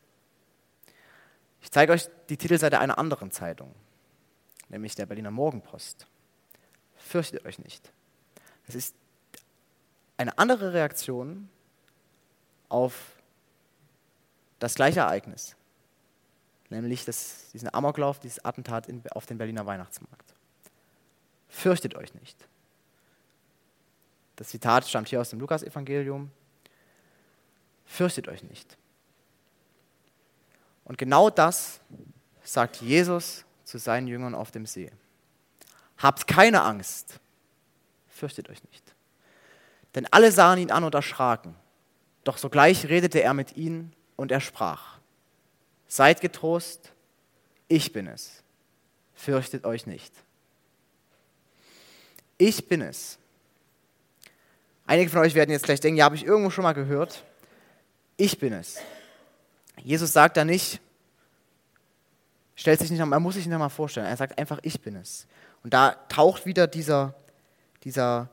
Ich 1.60 1.70
zeige 1.70 1.92
euch 1.92 2.08
die 2.28 2.36
Titelseite 2.36 2.78
einer 2.80 2.98
anderen 2.98 3.30
Zeitung, 3.30 3.74
nämlich 4.68 4.94
der 4.94 5.06
Berliner 5.06 5.30
Morgenpost. 5.30 6.06
Fürchtet 6.96 7.44
euch 7.44 7.58
nicht. 7.58 7.92
Es 8.66 8.74
ist 8.74 8.94
eine 10.16 10.38
andere 10.38 10.72
Reaktion 10.72 11.48
auf 12.68 13.12
das 14.58 14.74
gleiche 14.74 15.00
Ereignis, 15.00 15.56
nämlich 16.70 17.04
das, 17.04 17.50
diesen 17.52 17.72
Amoklauf, 17.72 18.20
dieses 18.20 18.44
Attentat 18.44 18.88
in, 18.88 19.02
auf 19.10 19.26
den 19.26 19.38
Berliner 19.38 19.66
Weihnachtsmarkt. 19.66 20.34
Fürchtet 21.48 21.94
euch 21.94 22.14
nicht. 22.14 22.36
Das 24.36 24.48
Zitat 24.48 24.86
stammt 24.86 25.08
hier 25.08 25.20
aus 25.20 25.30
dem 25.30 25.40
Lukasevangelium. 25.40 26.30
Fürchtet 27.86 28.28
euch 28.28 28.42
nicht. 28.42 28.76
Und 30.84 30.98
genau 30.98 31.30
das 31.30 31.80
sagt 32.42 32.76
Jesus 32.76 33.44
zu 33.64 33.78
seinen 33.78 34.06
Jüngern 34.06 34.34
auf 34.34 34.50
dem 34.50 34.64
See. 34.64 34.90
Habt 35.98 36.26
keine 36.26 36.62
Angst, 36.62 37.18
fürchtet 38.08 38.48
euch 38.48 38.62
nicht. 38.64 38.94
Denn 39.94 40.06
alle 40.10 40.30
sahen 40.30 40.58
ihn 40.58 40.70
an 40.70 40.84
und 40.84 40.94
erschraken. 40.94 41.54
Doch 42.24 42.38
sogleich 42.38 42.88
redete 42.88 43.22
er 43.22 43.34
mit 43.34 43.56
ihnen 43.56 43.92
und 44.16 44.30
er 44.30 44.40
sprach, 44.40 44.97
Seid 45.88 46.20
getrost, 46.20 46.92
ich 47.66 47.92
bin 47.92 48.06
es, 48.06 48.42
fürchtet 49.14 49.64
euch 49.64 49.86
nicht. 49.86 50.12
Ich 52.36 52.68
bin 52.68 52.82
es. 52.82 53.18
Einige 54.86 55.10
von 55.10 55.20
euch 55.20 55.34
werden 55.34 55.50
jetzt 55.50 55.64
gleich 55.64 55.80
denken, 55.80 55.98
ja, 55.98 56.04
habe 56.04 56.14
ich 56.14 56.24
irgendwo 56.24 56.50
schon 56.50 56.62
mal 56.62 56.72
gehört. 56.72 57.24
Ich 58.16 58.38
bin 58.38 58.52
es. 58.52 58.78
Jesus 59.82 60.12
sagt 60.12 60.36
da 60.36 60.44
nicht, 60.44 60.80
stellt 62.54 62.80
sich 62.80 62.90
nicht, 62.90 63.00
er 63.00 63.20
muss 63.20 63.34
sich 63.34 63.46
nicht 63.46 63.58
mal 63.58 63.68
vorstellen, 63.68 64.06
er 64.06 64.16
sagt 64.16 64.38
einfach, 64.38 64.58
ich 64.62 64.80
bin 64.80 64.96
es. 64.96 65.26
Und 65.62 65.74
da 65.74 65.92
taucht 66.08 66.46
wieder 66.46 66.66
dieser, 66.66 67.14
dieser 67.84 68.28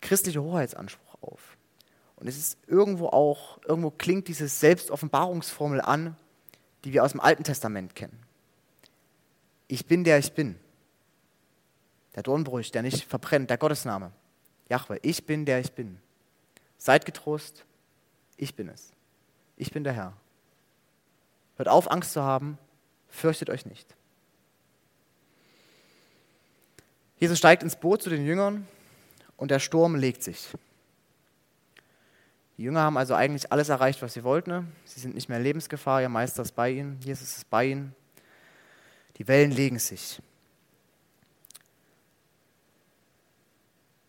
christliche 0.00 0.42
Hoheitsanspruch 0.42 1.16
auf. 1.22 1.56
Und 2.16 2.28
es 2.28 2.36
ist 2.36 2.58
irgendwo 2.66 3.08
auch, 3.08 3.58
irgendwo 3.64 3.90
klingt 3.90 4.28
diese 4.28 4.48
Selbstoffenbarungsformel 4.48 5.80
an, 5.80 6.16
die 6.84 6.92
wir 6.92 7.04
aus 7.04 7.12
dem 7.12 7.20
Alten 7.20 7.44
Testament 7.44 7.94
kennen. 7.94 8.18
Ich 9.68 9.86
bin 9.86 10.04
der 10.04 10.18
ich 10.18 10.32
bin. 10.32 10.58
Der 12.14 12.22
Dornbrüch, 12.22 12.70
der 12.72 12.82
nicht 12.82 13.04
verbrennt, 13.04 13.50
der 13.50 13.58
Gottesname. 13.58 14.12
Jahwe, 14.68 14.98
ich 15.02 15.24
bin 15.24 15.44
der 15.44 15.60
ich 15.60 15.72
bin. 15.72 15.98
Seid 16.78 17.06
getrost, 17.06 17.64
ich 18.36 18.54
bin 18.54 18.68
es. 18.68 18.92
Ich 19.56 19.70
bin 19.70 19.84
der 19.84 19.92
Herr. 19.92 20.12
Hört 21.56 21.68
auf, 21.68 21.90
Angst 21.90 22.12
zu 22.12 22.22
haben, 22.22 22.58
fürchtet 23.08 23.50
euch 23.50 23.66
nicht. 23.66 23.94
Jesus 27.18 27.38
steigt 27.38 27.62
ins 27.62 27.76
Boot 27.76 28.02
zu 28.02 28.10
den 28.10 28.26
Jüngern 28.26 28.66
und 29.36 29.50
der 29.50 29.60
Sturm 29.60 29.94
legt 29.94 30.22
sich. 30.22 30.48
Die 32.58 32.62
Jünger 32.62 32.82
haben 32.82 32.98
also 32.98 33.14
eigentlich 33.14 33.50
alles 33.50 33.68
erreicht, 33.68 34.02
was 34.02 34.14
sie 34.14 34.24
wollten. 34.24 34.50
Ne? 34.50 34.66
Sie 34.84 35.00
sind 35.00 35.14
nicht 35.14 35.28
mehr 35.28 35.38
in 35.38 35.44
Lebensgefahr, 35.44 36.02
ihr 36.02 36.08
Meister 36.08 36.42
ist 36.42 36.52
bei 36.52 36.70
ihnen, 36.70 36.98
Jesus 37.00 37.36
ist 37.36 37.50
bei 37.50 37.66
ihnen. 37.66 37.94
Die 39.16 39.28
Wellen 39.28 39.50
legen 39.50 39.78
sich. 39.78 40.20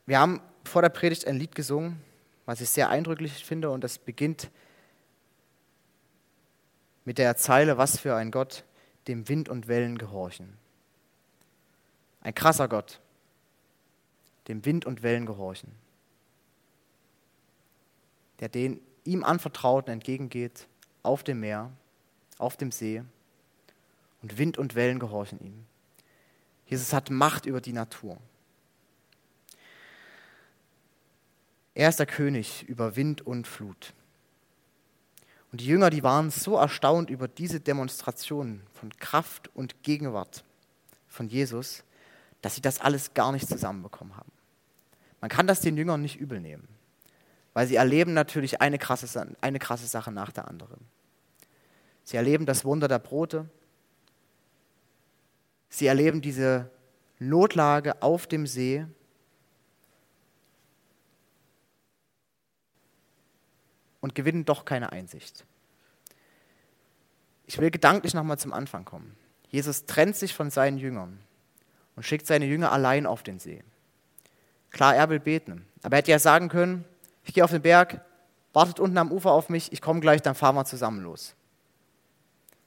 Wir 0.05 0.19
haben 0.19 0.41
vor 0.65 0.81
der 0.81 0.89
Predigt 0.89 1.27
ein 1.27 1.37
Lied 1.37 1.55
gesungen, 1.55 2.01
was 2.45 2.61
ich 2.61 2.69
sehr 2.69 2.89
eindrücklich 2.89 3.45
finde, 3.45 3.69
und 3.69 3.83
das 3.83 3.97
beginnt 3.97 4.49
mit 7.05 7.17
der 7.17 7.35
Zeile, 7.37 7.77
was 7.77 7.99
für 7.99 8.15
ein 8.15 8.31
Gott, 8.31 8.63
dem 9.07 9.27
Wind 9.27 9.49
und 9.49 9.67
Wellen 9.67 9.97
gehorchen. 9.97 10.57
Ein 12.21 12.35
krasser 12.35 12.67
Gott, 12.67 12.99
dem 14.47 14.65
Wind 14.65 14.85
und 14.85 15.03
Wellen 15.03 15.25
gehorchen. 15.25 15.71
Der 18.43 18.49
den 18.49 18.81
ihm 19.05 19.23
Anvertrauten 19.23 19.93
entgegengeht 19.93 20.67
auf 21.01 21.23
dem 21.23 21.39
Meer, 21.39 21.71
auf 22.37 22.57
dem 22.57 22.73
See 22.73 23.01
und 24.21 24.37
Wind 24.37 24.57
und 24.57 24.75
Wellen 24.75 24.99
gehorchen 24.99 25.39
ihm. 25.39 25.65
Jesus 26.65 26.91
hat 26.91 27.09
Macht 27.09 27.45
über 27.45 27.61
die 27.61 27.71
Natur. 27.71 28.17
Er 31.73 31.87
ist 31.87 31.99
der 31.99 32.05
König 32.05 32.63
über 32.63 32.97
Wind 32.97 33.25
und 33.25 33.47
Flut. 33.47 33.93
Und 35.53 35.61
die 35.61 35.67
Jünger, 35.67 35.89
die 35.89 36.03
waren 36.03 36.29
so 36.29 36.57
erstaunt 36.57 37.09
über 37.09 37.29
diese 37.29 37.61
Demonstration 37.61 38.61
von 38.73 38.89
Kraft 38.97 39.51
und 39.55 39.83
Gegenwart 39.83 40.43
von 41.07 41.29
Jesus, 41.29 41.85
dass 42.41 42.55
sie 42.55 42.61
das 42.61 42.81
alles 42.81 43.13
gar 43.13 43.31
nicht 43.31 43.47
zusammenbekommen 43.47 44.17
haben. 44.17 44.33
Man 45.21 45.29
kann 45.29 45.47
das 45.47 45.61
den 45.61 45.77
Jüngern 45.77 46.01
nicht 46.01 46.17
übel 46.19 46.41
nehmen, 46.41 46.67
weil 47.53 47.67
sie 47.67 47.75
erleben 47.75 48.13
natürlich 48.13 48.61
eine 48.61 48.77
krasse, 48.77 49.35
eine 49.41 49.59
krasse 49.59 49.87
Sache 49.87 50.11
nach 50.11 50.31
der 50.31 50.47
anderen. 50.47 50.79
Sie 52.03 52.17
erleben 52.17 52.45
das 52.45 52.65
Wunder 52.65 52.87
der 52.87 52.99
Brote. 52.99 53.49
Sie 55.69 55.87
erleben 55.87 56.21
diese 56.21 56.69
Notlage 57.19 58.01
auf 58.01 58.27
dem 58.27 58.45
See. 58.47 58.85
Und 64.01 64.15
gewinnen 64.15 64.43
doch 64.43 64.65
keine 64.65 64.91
Einsicht. 64.91 65.45
Ich 67.45 67.57
will 67.59 67.71
gedanklich 67.71 68.13
nochmal 68.13 68.37
zum 68.37 68.51
Anfang 68.51 68.83
kommen. 68.83 69.15
Jesus 69.47 69.85
trennt 69.85 70.15
sich 70.15 70.33
von 70.33 70.49
seinen 70.49 70.77
Jüngern 70.77 71.19
und 71.95 72.03
schickt 72.03 72.25
seine 72.25 72.45
Jünger 72.45 72.71
allein 72.71 73.05
auf 73.05 73.23
den 73.23 73.39
See. 73.39 73.63
Klar, 74.71 74.95
er 74.95 75.09
will 75.09 75.19
beten. 75.19 75.65
Aber 75.83 75.95
er 75.95 75.97
hätte 75.99 76.11
ja 76.11 76.19
sagen 76.19 76.49
können, 76.49 76.83
ich 77.23 77.33
gehe 77.33 77.43
auf 77.43 77.51
den 77.51 77.61
Berg, 77.61 78.01
wartet 78.53 78.79
unten 78.79 78.97
am 78.97 79.11
Ufer 79.11 79.31
auf 79.31 79.49
mich, 79.49 79.71
ich 79.71 79.81
komme 79.81 79.99
gleich, 79.99 80.21
dann 80.21 80.35
fahren 80.35 80.55
wir 80.55 80.65
zusammen 80.65 81.03
los. 81.03 81.35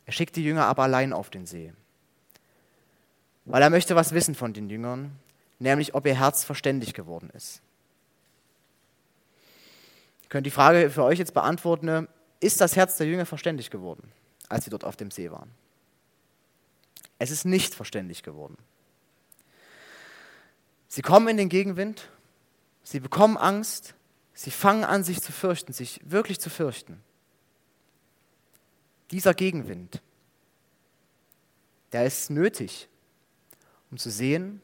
Er 0.05 0.13
schickt 0.13 0.37
die 0.37 0.45
Jünger 0.45 0.67
aber 0.67 0.85
allein 0.85 1.13
auf 1.13 1.31
den 1.31 1.47
See. 1.47 1.73
Weil 3.45 3.63
er 3.63 3.71
möchte 3.71 3.97
was 3.97 4.13
wissen 4.13 4.35
von 4.35 4.53
den 4.53 4.69
Jüngern, 4.69 5.19
nämlich 5.59 5.95
ob 5.95 6.07
ihr 6.07 6.19
Herz 6.19 6.45
verständig 6.45 6.95
geworden 6.95 7.31
ist. 7.31 7.61
Ihr 10.23 10.29
könnt 10.29 10.47
die 10.47 10.51
Frage 10.51 10.91
für 10.91 11.05
euch 11.05 11.19
jetzt 11.19 11.35
beantworten, 11.35 12.09
ist 12.41 12.61
das 12.61 12.77
Herz 12.77 12.97
der 12.97 13.07
Jünger 13.07 13.27
verständig 13.27 13.71
geworden, 13.71 14.11
als 14.49 14.65
sie 14.65 14.71
dort 14.71 14.85
auf 14.85 14.97
dem 14.97 15.11
See 15.11 15.31
waren? 15.31 15.51
Es 17.19 17.31
ist 17.31 17.45
nicht 17.45 17.75
verständig 17.75 18.23
geworden. 18.23 18.57
Sie 20.89 21.03
kommen 21.03 21.29
in 21.29 21.37
den 21.37 21.49
Gegenwind, 21.49 22.09
sie 22.83 23.01
bekommen 23.01 23.37
Angst, 23.37 23.95
sie 24.37 24.50
fangen 24.50 24.85
an, 24.85 25.02
sich 25.02 25.21
zu 25.21 25.33
fürchten, 25.33 25.73
sich 25.73 26.00
wirklich 26.05 26.38
zu 26.38 26.50
fürchten. 26.50 27.02
Dieser 29.11 29.35
Gegenwind, 29.35 30.02
der 31.93 32.05
ist 32.05 32.31
nötig, 32.31 32.88
um 33.90 33.97
zu 33.97 34.11
sehen, 34.11 34.61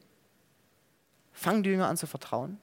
fangen 1.31 1.63
die 1.63 1.71
Jünger 1.71 1.87
an 1.87 1.97
zu 1.97 2.05
vertrauen, 2.05 2.59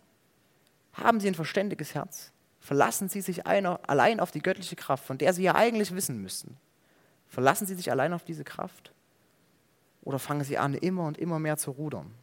haben 0.93 1.21
sie 1.21 1.26
ein 1.29 1.35
verständiges 1.35 1.95
Herz, 1.95 2.31
verlassen 2.61 3.09
sie 3.09 3.21
sich 3.21 3.47
allein 3.47 4.21
auf 4.21 4.31
die 4.31 4.43
göttliche 4.43 4.76
Kraft, 4.76 5.05
von 5.05 5.19
der 5.19 5.33
sie 5.33 5.43
ja 5.43 5.55
eigentlich 5.57 5.95
wissen 5.95 6.23
müssten. 6.23 6.57
Verlassen 7.29 7.67
sie 7.67 7.75
sich 7.75 7.90
allein 7.90 8.12
auf 8.12 8.25
diese 8.25 8.45
Kraft 8.45 8.93
oder 10.02 10.19
fangen 10.19 10.45
sie 10.45 10.59
an, 10.59 10.75
immer 10.75 11.07
und 11.07 11.19
immer 11.19 11.38
mehr 11.40 11.57
zu 11.57 11.73
rudern? 11.73 12.14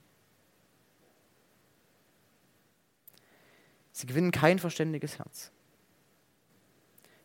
Sie 3.97 4.05
gewinnen 4.05 4.29
kein 4.29 4.59
verständiges 4.59 5.17
Herz. 5.17 5.49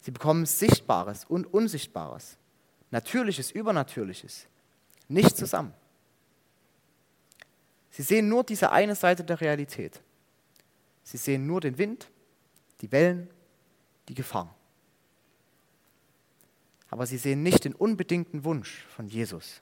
Sie 0.00 0.10
bekommen 0.10 0.46
Sichtbares 0.46 1.26
und 1.26 1.44
Unsichtbares, 1.52 2.38
Natürliches, 2.90 3.50
Übernatürliches, 3.50 4.46
nicht 5.06 5.36
zusammen. 5.36 5.74
Sie 7.90 8.00
sehen 8.00 8.30
nur 8.30 8.42
diese 8.42 8.72
eine 8.72 8.94
Seite 8.94 9.22
der 9.22 9.42
Realität. 9.42 10.00
Sie 11.02 11.18
sehen 11.18 11.46
nur 11.46 11.60
den 11.60 11.76
Wind, 11.76 12.10
die 12.80 12.90
Wellen, 12.90 13.28
die 14.08 14.14
Gefahr. 14.14 14.56
Aber 16.88 17.04
sie 17.04 17.18
sehen 17.18 17.42
nicht 17.42 17.66
den 17.66 17.74
unbedingten 17.74 18.44
Wunsch 18.44 18.86
von 18.96 19.08
Jesus, 19.08 19.60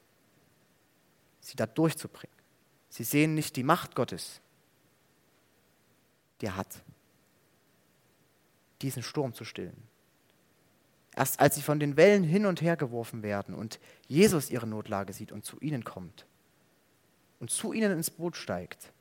sie 1.40 1.57
da 1.57 1.67
durchzubringen. 1.67 2.37
Sie 2.88 3.02
sehen 3.02 3.35
nicht 3.35 3.57
die 3.57 3.64
Macht 3.64 3.97
Gottes, 3.97 4.40
die 6.40 6.47
er 6.47 6.55
hat. 6.55 6.85
Diesen 8.82 9.02
Sturm 9.02 9.34
zu 9.34 9.44
stillen. 9.44 9.76
Erst 11.16 11.40
als 11.40 11.56
sie 11.56 11.62
von 11.62 11.80
den 11.80 11.96
Wellen 11.96 12.22
hin 12.22 12.46
und 12.46 12.62
her 12.62 12.76
geworfen 12.76 13.22
werden 13.22 13.54
und 13.54 13.80
Jesus 14.06 14.50
ihre 14.50 14.66
Notlage 14.66 15.12
sieht 15.12 15.32
und 15.32 15.44
zu 15.44 15.58
ihnen 15.60 15.84
kommt 15.84 16.25
und 17.40 17.50
zu 17.50 17.72
ihnen 17.72 17.92
ins 17.92 18.10
Boot 18.10 18.37
steigt 18.37 18.92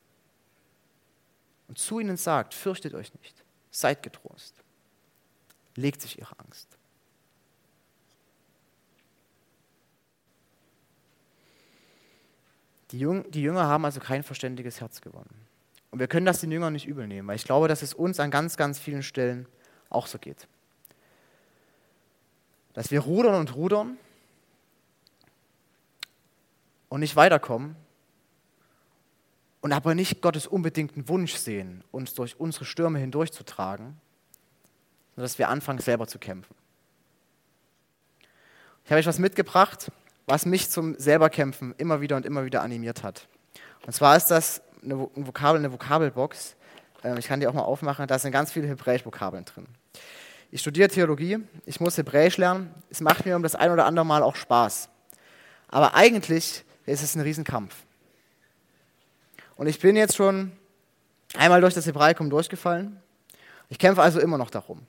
und 1.68 1.78
zu 1.78 2.00
ihnen 2.00 2.16
sagt, 2.16 2.52
fürchtet 2.52 2.94
euch 2.94 3.14
nicht, 3.14 3.44
seid 3.70 4.02
getrost, 4.02 4.54
legt 5.76 6.02
sich 6.02 6.18
ihre 6.18 6.38
Angst. 6.40 6.76
Die, 12.92 12.98
Jünger 12.98 13.66
haben 13.66 13.84
also 13.84 14.00
kein 14.00 14.24
verständiges 14.24 14.80
Herz 14.80 15.00
gewonnen. 15.00 15.46
Und 15.92 16.00
wir 16.00 16.08
können 16.08 16.26
das 16.26 16.40
den 16.40 16.50
Jüngern 16.50 16.72
nicht 16.72 16.86
übel 16.86 17.06
nehmen, 17.06 17.28
weil 17.28 17.36
ich 17.36 17.44
glaube, 17.44 17.68
dass 17.68 17.82
es 17.82 17.94
uns 17.94 18.18
an 18.18 18.32
ganz, 18.32 18.56
ganz 18.56 18.80
vielen 18.80 19.02
Stellen 19.02 19.46
auch 19.90 20.06
so 20.06 20.18
geht. 20.18 20.48
Dass 22.72 22.90
wir 22.90 23.00
rudern 23.00 23.34
und 23.34 23.54
rudern 23.54 23.98
und 26.88 27.00
nicht 27.00 27.16
weiterkommen 27.16 27.76
und 29.60 29.72
aber 29.72 29.94
nicht 29.94 30.22
Gottes 30.22 30.46
unbedingten 30.46 31.08
Wunsch 31.08 31.34
sehen, 31.34 31.84
uns 31.90 32.14
durch 32.14 32.38
unsere 32.38 32.64
Stürme 32.64 32.98
hindurchzutragen, 32.98 34.00
sondern 35.14 35.24
dass 35.24 35.38
wir 35.38 35.48
anfangen, 35.48 35.80
selber 35.80 36.06
zu 36.06 36.18
kämpfen. 36.18 36.54
Ich 38.84 38.90
habe 38.90 39.00
euch 39.00 39.06
was 39.06 39.18
mitgebracht, 39.18 39.92
was 40.26 40.46
mich 40.46 40.70
zum 40.70 40.98
Selberkämpfen 40.98 41.74
immer 41.76 42.00
wieder 42.00 42.16
und 42.16 42.24
immer 42.24 42.44
wieder 42.44 42.62
animiert 42.62 43.02
hat. 43.02 43.28
Und 43.86 43.92
zwar 43.92 44.16
ist 44.16 44.26
das 44.26 44.62
eine 44.82 44.98
Vokabel, 44.98 45.58
eine 45.58 45.72
Vokabelbox. 45.72 46.56
Ähm, 47.04 47.16
ich 47.18 47.26
kann 47.26 47.40
die 47.40 47.46
auch 47.46 47.52
mal 47.52 47.62
aufmachen. 47.62 48.06
Da 48.06 48.18
sind 48.18 48.32
ganz 48.32 48.52
viele 48.52 48.68
Hebräisch-Vokabeln 48.68 49.44
drin. 49.44 49.66
Ich 50.50 50.60
studiere 50.60 50.88
Theologie, 50.88 51.38
ich 51.64 51.80
muss 51.80 51.96
Hebräisch 51.96 52.36
lernen. 52.36 52.74
Es 52.90 53.00
macht 53.00 53.24
mir 53.24 53.36
um 53.36 53.42
das 53.42 53.54
ein 53.54 53.70
oder 53.70 53.86
andere 53.86 54.04
Mal 54.04 54.22
auch 54.22 54.34
Spaß. 54.34 54.88
Aber 55.68 55.94
eigentlich 55.94 56.64
ist 56.86 57.02
es 57.02 57.14
ein 57.14 57.20
Riesenkampf. 57.20 57.74
Und 59.56 59.68
ich 59.68 59.78
bin 59.78 59.94
jetzt 59.94 60.16
schon 60.16 60.52
einmal 61.36 61.60
durch 61.60 61.74
das 61.74 61.86
Hebraikum 61.86 62.30
durchgefallen. 62.30 63.00
Ich 63.68 63.78
kämpfe 63.78 64.02
also 64.02 64.18
immer 64.18 64.38
noch 64.38 64.50
darum. 64.50 64.84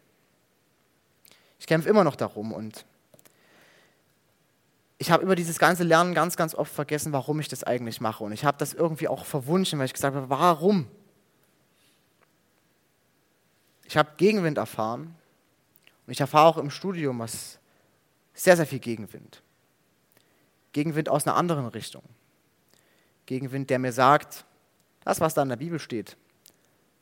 Ich 1.60 1.68
kämpfe 1.68 1.90
immer 1.90 2.04
noch 2.04 2.16
darum 2.16 2.54
und 2.54 2.86
ich 4.98 5.12
habe 5.12 5.24
über 5.24 5.36
dieses 5.36 5.60
ganze 5.60 5.84
Lernen 5.84 6.14
ganz, 6.14 6.38
ganz 6.38 6.56
oft 6.56 6.74
vergessen, 6.74 7.12
warum 7.12 7.40
ich 7.40 7.48
das 7.48 7.64
eigentlich 7.64 8.02
mache. 8.02 8.24
Und 8.24 8.32
ich 8.32 8.46
habe 8.46 8.58
das 8.58 8.74
irgendwie 8.74 9.08
auch 9.08 9.26
verwunschen, 9.26 9.78
weil 9.78 9.86
ich 9.86 9.94
gesagt 9.94 10.16
habe, 10.16 10.30
warum? 10.30 10.88
Ich 13.92 13.98
habe 13.98 14.12
Gegenwind 14.16 14.58
erfahren 14.58 15.14
und 16.08 16.14
ich 16.14 16.22
erfahre 16.22 16.48
auch 16.48 16.58
im 16.58 16.70
Studium 16.70 17.20
was 17.20 17.60
sehr, 18.34 18.56
sehr 18.56 18.66
viel 18.66 18.80
Gegenwind. 18.80 19.44
Gegenwind 20.72 21.10
aus 21.10 21.28
einer 21.28 21.36
anderen 21.36 21.66
Richtung. 21.66 22.02
Gegenwind, 23.26 23.70
der 23.70 23.80
mir 23.80 23.92
sagt, 23.92 24.46
das, 25.04 25.20
was 25.20 25.34
da 25.34 25.42
in 25.42 25.50
der 25.50 25.58
Bibel 25.58 25.78
steht, 25.78 26.16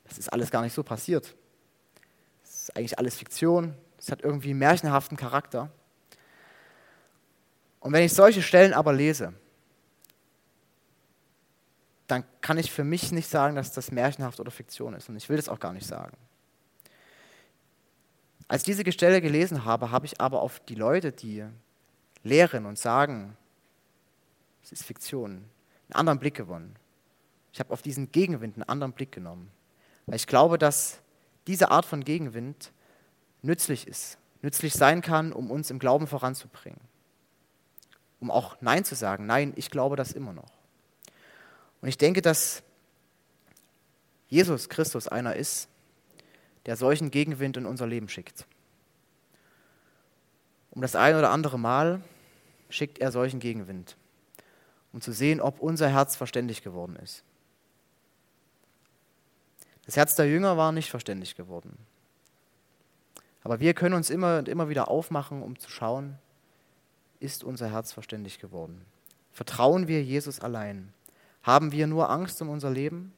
das 0.02 0.18
ist 0.18 0.32
alles 0.32 0.50
gar 0.50 0.62
nicht 0.62 0.74
so 0.74 0.82
passiert. 0.82 1.36
Das 2.42 2.62
ist 2.62 2.76
eigentlich 2.76 2.98
alles 2.98 3.14
Fiktion. 3.14 3.76
Es 3.96 4.10
hat 4.10 4.22
irgendwie 4.22 4.50
einen 4.50 4.58
märchenhaften 4.58 5.16
Charakter. 5.16 5.70
Und 7.78 7.92
wenn 7.92 8.02
ich 8.02 8.14
solche 8.14 8.42
Stellen 8.42 8.74
aber 8.74 8.92
lese, 8.92 9.32
dann 12.08 12.24
kann 12.40 12.58
ich 12.58 12.72
für 12.72 12.82
mich 12.82 13.12
nicht 13.12 13.28
sagen, 13.28 13.54
dass 13.54 13.70
das 13.72 13.92
märchenhaft 13.92 14.40
oder 14.40 14.50
Fiktion 14.50 14.94
ist. 14.94 15.08
Und 15.08 15.14
ich 15.14 15.28
will 15.28 15.36
das 15.36 15.48
auch 15.48 15.60
gar 15.60 15.72
nicht 15.72 15.86
sagen. 15.86 16.16
Als 18.50 18.66
ich 18.66 18.76
diese 18.76 18.90
Stelle 18.90 19.20
gelesen 19.20 19.64
habe, 19.64 19.92
habe 19.92 20.06
ich 20.06 20.20
aber 20.20 20.42
auf 20.42 20.58
die 20.58 20.74
Leute, 20.74 21.12
die 21.12 21.44
lehren 22.24 22.66
und 22.66 22.76
sagen, 22.76 23.36
es 24.60 24.72
ist 24.72 24.82
Fiktion, 24.82 25.30
einen 25.30 25.92
anderen 25.92 26.18
Blick 26.18 26.34
gewonnen. 26.34 26.74
Ich 27.52 27.60
habe 27.60 27.72
auf 27.72 27.80
diesen 27.80 28.10
Gegenwind 28.10 28.56
einen 28.56 28.64
anderen 28.64 28.92
Blick 28.92 29.12
genommen. 29.12 29.52
Weil 30.06 30.16
ich 30.16 30.26
glaube, 30.26 30.58
dass 30.58 30.98
diese 31.46 31.70
Art 31.70 31.86
von 31.86 32.02
Gegenwind 32.02 32.72
nützlich 33.42 33.86
ist, 33.86 34.18
nützlich 34.42 34.72
sein 34.72 35.00
kann, 35.00 35.32
um 35.32 35.52
uns 35.52 35.70
im 35.70 35.78
Glauben 35.78 36.08
voranzubringen. 36.08 36.80
Um 38.18 38.32
auch 38.32 38.56
Nein 38.60 38.84
zu 38.84 38.96
sagen. 38.96 39.26
Nein, 39.26 39.52
ich 39.54 39.70
glaube 39.70 39.94
das 39.94 40.10
immer 40.10 40.32
noch. 40.32 40.50
Und 41.82 41.88
ich 41.88 41.98
denke, 41.98 42.20
dass 42.20 42.64
Jesus 44.26 44.68
Christus 44.68 45.06
einer 45.06 45.36
ist, 45.36 45.69
der 46.66 46.76
solchen 46.76 47.10
Gegenwind 47.10 47.56
in 47.56 47.66
unser 47.66 47.86
Leben 47.86 48.08
schickt. 48.08 48.46
Um 50.70 50.82
das 50.82 50.94
ein 50.94 51.16
oder 51.16 51.30
andere 51.30 51.58
Mal 51.58 52.02
schickt 52.68 52.98
er 52.98 53.10
solchen 53.10 53.40
Gegenwind, 53.40 53.96
um 54.92 55.00
zu 55.00 55.12
sehen, 55.12 55.40
ob 55.40 55.60
unser 55.60 55.88
Herz 55.88 56.16
verständig 56.16 56.62
geworden 56.62 56.96
ist. 56.96 57.24
Das 59.86 59.96
Herz 59.96 60.14
der 60.14 60.28
Jünger 60.28 60.56
war 60.56 60.70
nicht 60.70 60.90
verständig 60.90 61.34
geworden. 61.34 61.76
Aber 63.42 63.58
wir 63.58 63.74
können 63.74 63.94
uns 63.94 64.10
immer 64.10 64.38
und 64.38 64.48
immer 64.48 64.68
wieder 64.68 64.88
aufmachen, 64.88 65.42
um 65.42 65.58
zu 65.58 65.70
schauen, 65.70 66.18
ist 67.18 67.42
unser 67.42 67.70
Herz 67.70 67.92
verständig 67.92 68.38
geworden? 68.38 68.84
Vertrauen 69.32 69.88
wir 69.88 70.02
Jesus 70.02 70.40
allein? 70.40 70.92
Haben 71.42 71.72
wir 71.72 71.86
nur 71.86 72.10
Angst 72.10 72.40
um 72.42 72.48
unser 72.48 72.70
Leben? 72.70 73.12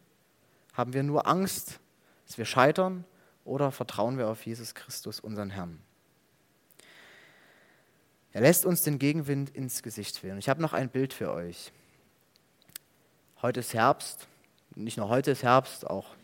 Haben 0.72 0.92
wir 0.92 1.02
nur 1.02 1.26
Angst, 1.26 1.80
dass 2.26 2.38
wir 2.38 2.44
scheitern? 2.44 3.04
Oder 3.44 3.72
vertrauen 3.72 4.18
wir 4.18 4.28
auf 4.28 4.44
Jesus 4.46 4.74
Christus, 4.74 5.20
unseren 5.20 5.50
Herrn? 5.50 5.80
Er 8.32 8.40
lässt 8.40 8.64
uns 8.64 8.82
den 8.82 8.98
Gegenwind 8.98 9.50
ins 9.50 9.82
Gesicht 9.82 10.22
wehen. 10.22 10.38
Ich 10.38 10.48
habe 10.48 10.62
noch 10.62 10.72
ein 10.72 10.88
Bild 10.88 11.12
für 11.12 11.32
euch. 11.32 11.72
Heute 13.42 13.60
ist 13.60 13.74
Herbst. 13.74 14.26
Nicht 14.74 14.96
nur 14.96 15.08
heute 15.08 15.32
ist 15.32 15.42
Herbst, 15.42 15.86
auch 15.86 16.14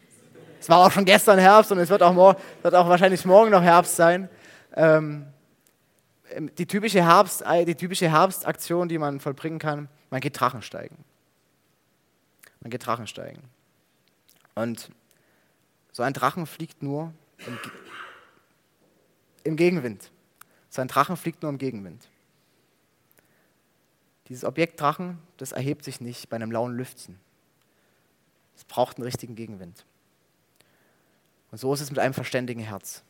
es 0.60 0.68
war 0.68 0.78
auch 0.78 0.90
schon 0.90 1.04
gestern 1.04 1.38
Herbst 1.38 1.70
und 1.70 1.78
es 1.78 1.88
wird 1.88 2.02
auch, 2.02 2.12
morgen, 2.12 2.40
wird 2.62 2.74
auch 2.74 2.88
wahrscheinlich 2.88 3.24
morgen 3.24 3.50
noch 3.50 3.62
Herbst 3.62 3.96
sein. 3.96 4.28
Ähm, 4.74 5.26
die, 6.36 6.66
typische 6.66 7.02
Herbst, 7.04 7.42
äh, 7.42 7.64
die 7.64 7.74
typische 7.74 8.10
Herbstaktion, 8.10 8.88
die 8.88 8.98
man 8.98 9.20
vollbringen 9.20 9.58
kann, 9.58 9.88
man 10.10 10.20
geht 10.20 10.38
Drachensteigen. 10.38 10.96
Man 12.60 12.70
geht 12.70 12.84
Drachensteigen. 12.86 13.42
Und 14.54 14.90
so 15.98 16.04
ein 16.04 16.12
Drachen 16.12 16.46
fliegt 16.46 16.80
nur 16.80 17.12
im, 17.44 17.58
im 19.42 19.56
Gegenwind. 19.56 20.12
So 20.70 20.80
ein 20.80 20.86
Drachen 20.86 21.16
fliegt 21.16 21.42
nur 21.42 21.50
im 21.50 21.58
Gegenwind. 21.58 22.08
Dieses 24.28 24.44
Objekt 24.44 24.80
Drachen, 24.80 25.18
das 25.38 25.50
erhebt 25.50 25.82
sich 25.82 26.00
nicht 26.00 26.28
bei 26.28 26.36
einem 26.36 26.52
lauen 26.52 26.76
Lüften. 26.76 27.18
Es 28.54 28.62
braucht 28.62 28.96
einen 28.96 29.06
richtigen 29.06 29.34
Gegenwind. 29.34 29.84
Und 31.50 31.58
so 31.58 31.74
ist 31.74 31.80
es 31.80 31.90
mit 31.90 31.98
einem 31.98 32.14
verständigen 32.14 32.62
Herz. 32.62 33.02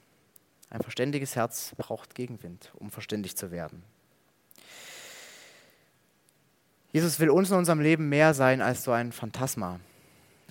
Ein 0.70 0.80
verständiges 0.80 1.36
Herz 1.36 1.74
braucht 1.76 2.14
Gegenwind, 2.14 2.72
um 2.76 2.90
verständig 2.90 3.36
zu 3.36 3.50
werden. 3.50 3.82
Jesus 6.92 7.20
will 7.20 7.28
uns 7.28 7.50
in 7.50 7.58
unserem 7.58 7.80
Leben 7.80 8.08
mehr 8.08 8.32
sein 8.32 8.62
als 8.62 8.82
so 8.82 8.92
ein 8.92 9.12
Phantasma, 9.12 9.78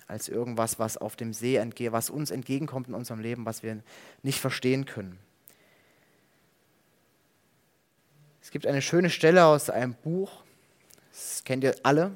als 0.08 0.28
irgendwas, 0.28 0.78
was 0.78 0.96
auf 0.96 1.16
dem 1.16 1.32
See 1.32 1.56
entgeht, 1.56 1.92
was 1.92 2.10
uns 2.10 2.30
entgegenkommt 2.30 2.88
in 2.88 2.94
unserem 2.94 3.20
Leben, 3.20 3.44
was 3.46 3.62
wir 3.62 3.82
nicht 4.22 4.40
verstehen 4.40 4.86
können. 4.86 5.18
Es 8.40 8.50
gibt 8.50 8.66
eine 8.66 8.80
schöne 8.80 9.10
Stelle 9.10 9.44
aus 9.44 9.68
einem 9.68 9.94
Buch, 9.94 10.42
das 11.10 11.44
kennt 11.44 11.62
ihr 11.62 11.76
alle. 11.82 12.12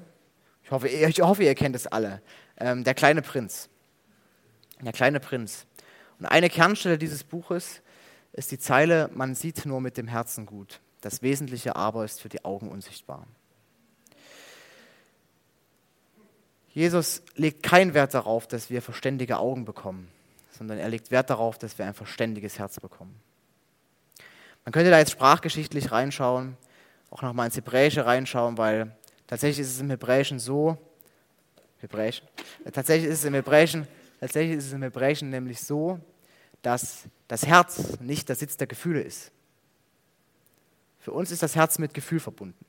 Ich 0.65 0.71
hoffe, 0.71 0.89
ich 0.89 1.21
hoffe 1.21 1.45
ihr 1.45 1.55
kennt 1.55 1.77
es 1.77 1.87
alle. 1.87 2.23
Ähm, 2.57 2.83
der 2.83 2.95
kleine 2.95 3.21
Prinz. 3.21 3.69
Der 4.81 4.93
kleine 4.93 5.21
Prinz. 5.21 5.67
Und 6.19 6.27
eine 6.27 6.49
Kernstelle 6.49 6.97
dieses 6.97 7.25
Buches 7.25 7.83
ist 8.33 8.51
die 8.51 8.59
Zeile, 8.59 9.11
man 9.13 9.35
sieht 9.35 9.67
nur 9.67 9.83
mit 9.83 9.99
dem 9.99 10.09
Herzen 10.09 10.47
gut. 10.47 10.81
Das 11.03 11.21
Wesentliche 11.21 11.77
aber 11.77 12.05
ist 12.05 12.23
für 12.23 12.31
die 12.31 12.45
Augen 12.45 12.71
unsichtbar. 12.71 13.27
Jesus 16.73 17.23
legt 17.37 17.63
keinen 17.63 17.95
Wert 17.95 18.15
darauf, 18.15 18.47
dass 18.47 18.71
wir 18.71 18.83
verständige 18.83 19.39
Augen 19.39 19.65
bekommen, 19.65 20.09
sondern 20.57 20.79
er 20.79 20.89
legt 20.89 21.11
Wert 21.11 21.31
darauf, 21.31 21.59
dass 21.59 21.79
wir 21.79 21.87
ein 21.87 21.95
verständiges 21.95 22.59
Herz 22.59 22.81
bekommen. 22.81 23.15
Man 24.65 24.73
könnte 24.73 24.91
da 24.91 24.99
jetzt 24.99 25.13
sprachgeschichtlich 25.13 25.93
reinschauen, 25.93 26.57
auch 27.11 27.23
nochmal 27.23 27.47
ins 27.47 27.57
Hebräische 27.57 28.07
reinschauen, 28.07 28.57
weil 28.57 28.97
tatsächlich 29.27 29.61
ist 29.61 29.73
es 29.75 29.81
im 29.81 29.91
Hebräischen 29.91 30.39
so, 30.39 30.79
Hebräisch, 31.81 32.23
tatsächlich 32.73 33.11
ist 33.11 33.19
es 33.19 33.25
im 33.25 33.35
Hebräischen 33.35 33.87
Tatsächlich 34.23 34.59
ist 34.59 34.67
es 34.67 34.73
im 34.73 34.85
Hebräischen 34.85 35.31
nämlich 35.31 35.61
so, 35.61 35.99
dass 36.63 37.07
das 37.27 37.45
Herz 37.45 37.99
nicht 37.99 38.29
der 38.29 38.37
Sitz 38.37 38.57
der 38.57 38.69
Gefühle 38.69 39.03
ist. 39.03 39.33
Für 41.01 41.11
uns 41.11 41.33
ist 41.33 41.43
das 41.43 41.57
Herz 41.57 41.81
mit 41.81 41.93
Gefühl 41.93 42.21
verbunden 42.21 42.65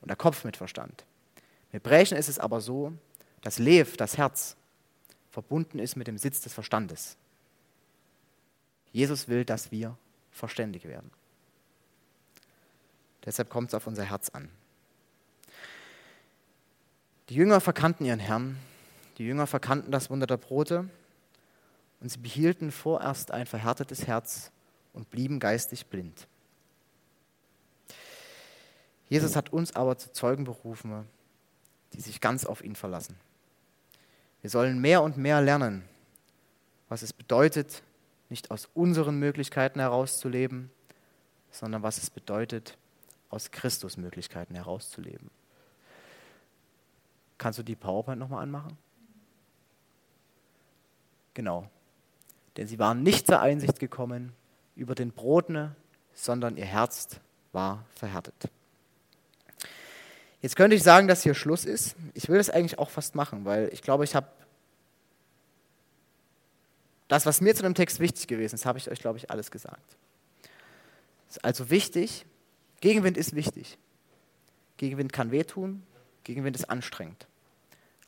und 0.00 0.08
der 0.08 0.16
Kopf 0.16 0.44
mit 0.44 0.56
Verstand. 0.56 1.04
Im 1.72 1.72
Hebräischen 1.72 2.16
ist 2.16 2.30
es 2.30 2.38
aber 2.38 2.62
so, 2.62 2.94
dass 3.44 3.58
Lev, 3.58 3.98
das 3.98 4.16
Herz, 4.16 4.56
verbunden 5.30 5.78
ist 5.78 5.96
mit 5.96 6.06
dem 6.06 6.16
Sitz 6.16 6.40
des 6.40 6.54
Verstandes. 6.54 7.18
Jesus 8.90 9.28
will, 9.28 9.44
dass 9.44 9.70
wir 9.70 9.98
verständig 10.30 10.84
werden. 10.86 11.10
Deshalb 13.26 13.50
kommt 13.50 13.68
es 13.68 13.74
auf 13.74 13.86
unser 13.86 14.04
Herz 14.04 14.30
an. 14.30 14.48
Die 17.28 17.34
Jünger 17.34 17.60
verkannten 17.60 18.06
ihren 18.06 18.18
Herrn, 18.18 18.56
die 19.18 19.24
Jünger 19.24 19.46
verkannten 19.46 19.92
das 19.92 20.08
Wunder 20.08 20.26
der 20.26 20.38
Brote 20.38 20.88
und 22.00 22.08
sie 22.08 22.18
behielten 22.18 22.72
vorerst 22.72 23.30
ein 23.30 23.46
verhärtetes 23.46 24.06
Herz 24.06 24.52
und 24.94 25.10
blieben 25.10 25.38
geistig 25.38 25.86
blind. 25.86 26.28
Jesus 29.10 29.36
hat 29.36 29.52
uns 29.52 29.76
aber 29.76 29.98
zu 29.98 30.12
Zeugen 30.12 30.44
berufen, 30.44 31.06
die 31.92 32.00
sich 32.00 32.22
ganz 32.22 32.46
auf 32.46 32.64
ihn 32.64 32.74
verlassen. 32.74 33.16
Wir 34.44 34.50
sollen 34.50 34.78
mehr 34.78 35.02
und 35.02 35.16
mehr 35.16 35.40
lernen, 35.40 35.88
was 36.90 37.00
es 37.00 37.14
bedeutet, 37.14 37.82
nicht 38.28 38.50
aus 38.50 38.68
unseren 38.74 39.18
Möglichkeiten 39.18 39.80
herauszuleben, 39.80 40.70
sondern 41.50 41.82
was 41.82 41.96
es 41.96 42.10
bedeutet, 42.10 42.76
aus 43.30 43.52
Christus 43.52 43.96
Möglichkeiten 43.96 44.54
herauszuleben. 44.54 45.30
Kannst 47.38 47.58
du 47.58 47.62
die 47.62 47.74
PowerPoint 47.74 48.18
nochmal 48.18 48.42
anmachen? 48.42 48.76
Genau. 51.32 51.66
Denn 52.58 52.68
sie 52.68 52.78
waren 52.78 53.02
nicht 53.02 53.26
zur 53.26 53.40
Einsicht 53.40 53.80
gekommen 53.80 54.34
über 54.76 54.94
den 54.94 55.10
Broten, 55.10 55.74
sondern 56.12 56.58
ihr 56.58 56.66
Herz 56.66 57.18
war 57.52 57.86
verhärtet. 57.94 58.50
Jetzt 60.44 60.56
könnte 60.56 60.76
ich 60.76 60.82
sagen, 60.82 61.08
dass 61.08 61.22
hier 61.22 61.32
Schluss 61.32 61.64
ist. 61.64 61.96
Ich 62.12 62.28
will 62.28 62.36
das 62.36 62.50
eigentlich 62.50 62.78
auch 62.78 62.90
fast 62.90 63.14
machen, 63.14 63.46
weil 63.46 63.70
ich 63.72 63.80
glaube, 63.80 64.04
ich 64.04 64.14
habe 64.14 64.26
das, 67.08 67.24
was 67.24 67.40
mir 67.40 67.54
zu 67.54 67.62
dem 67.62 67.74
Text 67.74 67.98
wichtig 67.98 68.26
gewesen 68.26 68.56
ist, 68.56 68.66
habe 68.66 68.76
ich 68.76 68.90
euch, 68.90 69.00
glaube 69.00 69.16
ich, 69.16 69.30
alles 69.30 69.50
gesagt. 69.50 69.96
Es 71.30 71.36
ist 71.36 71.44
also 71.46 71.70
wichtig, 71.70 72.26
Gegenwind 72.82 73.16
ist 73.16 73.34
wichtig. 73.34 73.78
Gegenwind 74.76 75.14
kann 75.14 75.30
wehtun, 75.30 75.82
Gegenwind 76.24 76.56
ist 76.56 76.68
anstrengend. 76.68 77.26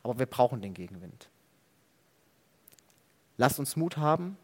Aber 0.03 0.19
wir 0.19 0.27
brauchen 0.27 0.61
den 0.61 0.75
Gegenwind. 0.75 1.29
Lasst 3.37 3.57
uns 3.57 3.75
Mut 3.75 3.97
haben. 3.97 4.37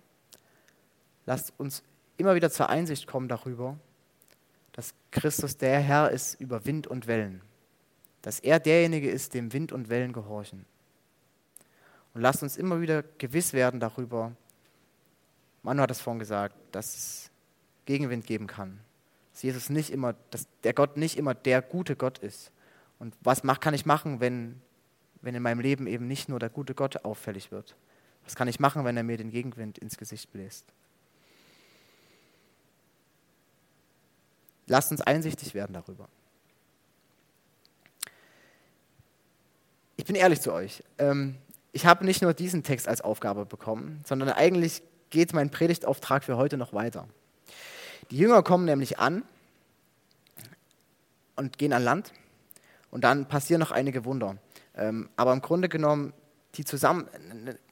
Lasst 1.28 1.54
uns 1.60 1.84
immer 2.18 2.34
wieder 2.34 2.50
zur 2.50 2.70
Einsicht 2.70 3.06
kommen 3.06 3.28
darüber, 3.28 3.78
dass 4.72 4.96
Christus 5.12 5.58
der 5.58 5.80
Herr 5.80 6.10
ist 6.10 6.42
über 6.42 6.66
Wind 6.66 6.88
und 6.88 7.06
Wellen. 7.06 7.44
Dass 8.24 8.40
er 8.40 8.60
derjenige 8.60 9.12
ist, 9.12 9.36
dem 9.36 9.54
Wind 9.54 9.72
und 9.72 9.90
Wellen 9.90 10.14
gehorchen. 10.14 10.66
Und 12.16 12.22
lasst 12.22 12.42
uns 12.42 12.58
immer 12.58 12.82
wieder 12.82 13.04
gewiss 13.04 13.54
werden 13.54 13.80
darüber, 13.80 14.36
Manu 15.62 15.82
hat 15.82 15.92
es 15.92 16.02
vorhin 16.02 16.20
gesagt, 16.20 16.56
dass 16.74 16.96
es 16.96 17.32
Gegenwind 17.86 18.26
geben 18.26 18.48
kann. 18.48 18.80
Dass 19.32 19.44
Jesus 19.44 19.70
nicht 19.70 19.92
immer, 19.92 20.14
dass 20.30 20.48
der 20.64 20.74
Gott 20.74 20.98
nicht 20.98 21.18
immer 21.18 21.34
der 21.34 21.62
gute 21.62 21.96
Gott 21.96 22.18
ist. 22.20 22.52
Und 23.00 23.16
was 23.22 23.42
kann 23.42 23.74
ich 23.74 23.86
machen, 23.86 24.20
wenn, 24.20 24.62
wenn 25.22 25.36
in 25.36 25.42
meinem 25.42 25.62
Leben 25.62 25.88
eben 25.88 26.08
nicht 26.08 26.30
nur 26.30 26.40
der 26.40 26.50
gute 26.50 26.76
Gott 26.76 27.06
auffällig 27.06 27.52
wird? 27.52 27.76
Was 28.26 28.36
kann 28.36 28.48
ich 28.48 28.60
machen, 28.60 28.86
wenn 28.86 28.96
er 28.98 29.04
mir 29.04 29.18
den 29.18 29.32
Gegenwind 29.32 29.78
ins 29.78 29.98
Gesicht 29.98 30.32
bläst? 30.32 30.66
Lasst 34.68 34.92
uns 34.92 35.02
einsichtig 35.02 35.54
werden 35.54 35.74
darüber. 35.74 36.08
Ich 40.04 40.08
bin 40.08 40.18
ehrlich 40.18 40.42
zu 40.42 40.52
euch. 40.52 40.84
Ähm, 40.98 41.36
ich 41.72 41.86
habe 41.86 42.04
nicht 42.04 42.22
nur 42.22 42.34
diesen 42.34 42.62
Text 42.64 42.90
als 42.90 43.00
Aufgabe 43.00 43.46
bekommen, 43.46 44.02
sondern 44.06 44.28
eigentlich 44.32 44.84
geht 45.12 45.32
mein 45.32 45.50
Predigtauftrag 45.50 46.26
für 46.26 46.36
heute 46.36 46.58
noch 46.58 46.74
weiter. 46.74 47.08
Die 48.12 48.18
Jünger 48.18 48.44
kommen 48.44 48.66
nämlich 48.66 49.00
an 49.00 49.24
und 51.38 51.58
gehen 51.58 51.72
an 51.72 51.86
Land 51.86 52.12
und 52.92 53.06
dann 53.06 53.30
passieren 53.30 53.62
noch 53.62 53.72
einige 53.72 54.04
Wunder. 54.04 54.36
Ähm, 54.76 55.08
aber 55.16 55.32
im 55.32 55.40
Grunde 55.42 55.70
genommen 55.70 56.12
die 56.56 56.66
zusammen, 56.66 57.08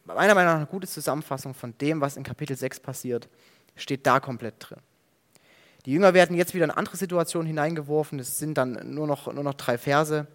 meiner 0.06 0.34
Meinung 0.34 0.54
nach 0.54 0.56
eine 0.60 0.68
gute 0.68 0.88
Zusammenfassung 0.88 1.54
von 1.54 1.78
dem, 1.80 2.00
was 2.00 2.16
in 2.16 2.24
Kapitel 2.24 2.56
6 2.56 2.80
passiert, 2.80 3.28
steht 3.76 4.08
da 4.08 4.22
komplett 4.22 4.56
drin. 4.58 4.80
Die 5.86 5.92
Jünger 5.92 6.14
werden 6.14 6.38
jetzt 6.38 6.54
wieder 6.54 6.64
in 6.64 6.72
andere 6.72 6.96
Situationen 6.96 7.48
hineingeworfen. 7.48 8.20
Es 8.20 8.38
sind 8.38 8.58
dann 8.58 8.94
nur 8.96 9.06
noch, 9.06 9.34
nur 9.34 9.44
noch 9.44 9.56
drei 9.56 9.78
Verse. 9.78 10.28